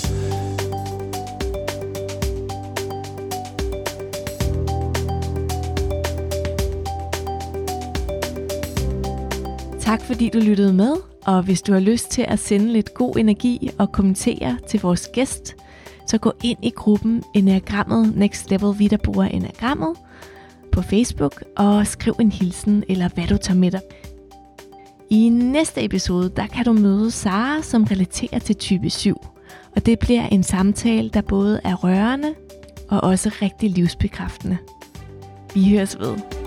[9.82, 10.94] Tak fordi du lyttede med,
[11.26, 15.08] og hvis du har lyst til at sende lidt god energi og kommentere til vores
[15.14, 15.56] gæst,
[16.08, 19.96] så gå ind i gruppen Enagrammet Next Level, vi bruger Enagrammet,
[20.72, 23.82] på Facebook og skriv en hilsen eller hvad du tager med dig.
[25.10, 29.16] I næste episode, der kan du møde Sara, som relaterer til type 7.
[29.76, 32.34] Og det bliver en samtale, der både er rørende
[32.90, 34.58] og også rigtig livsbekræftende.
[35.54, 36.41] Vi høres ved.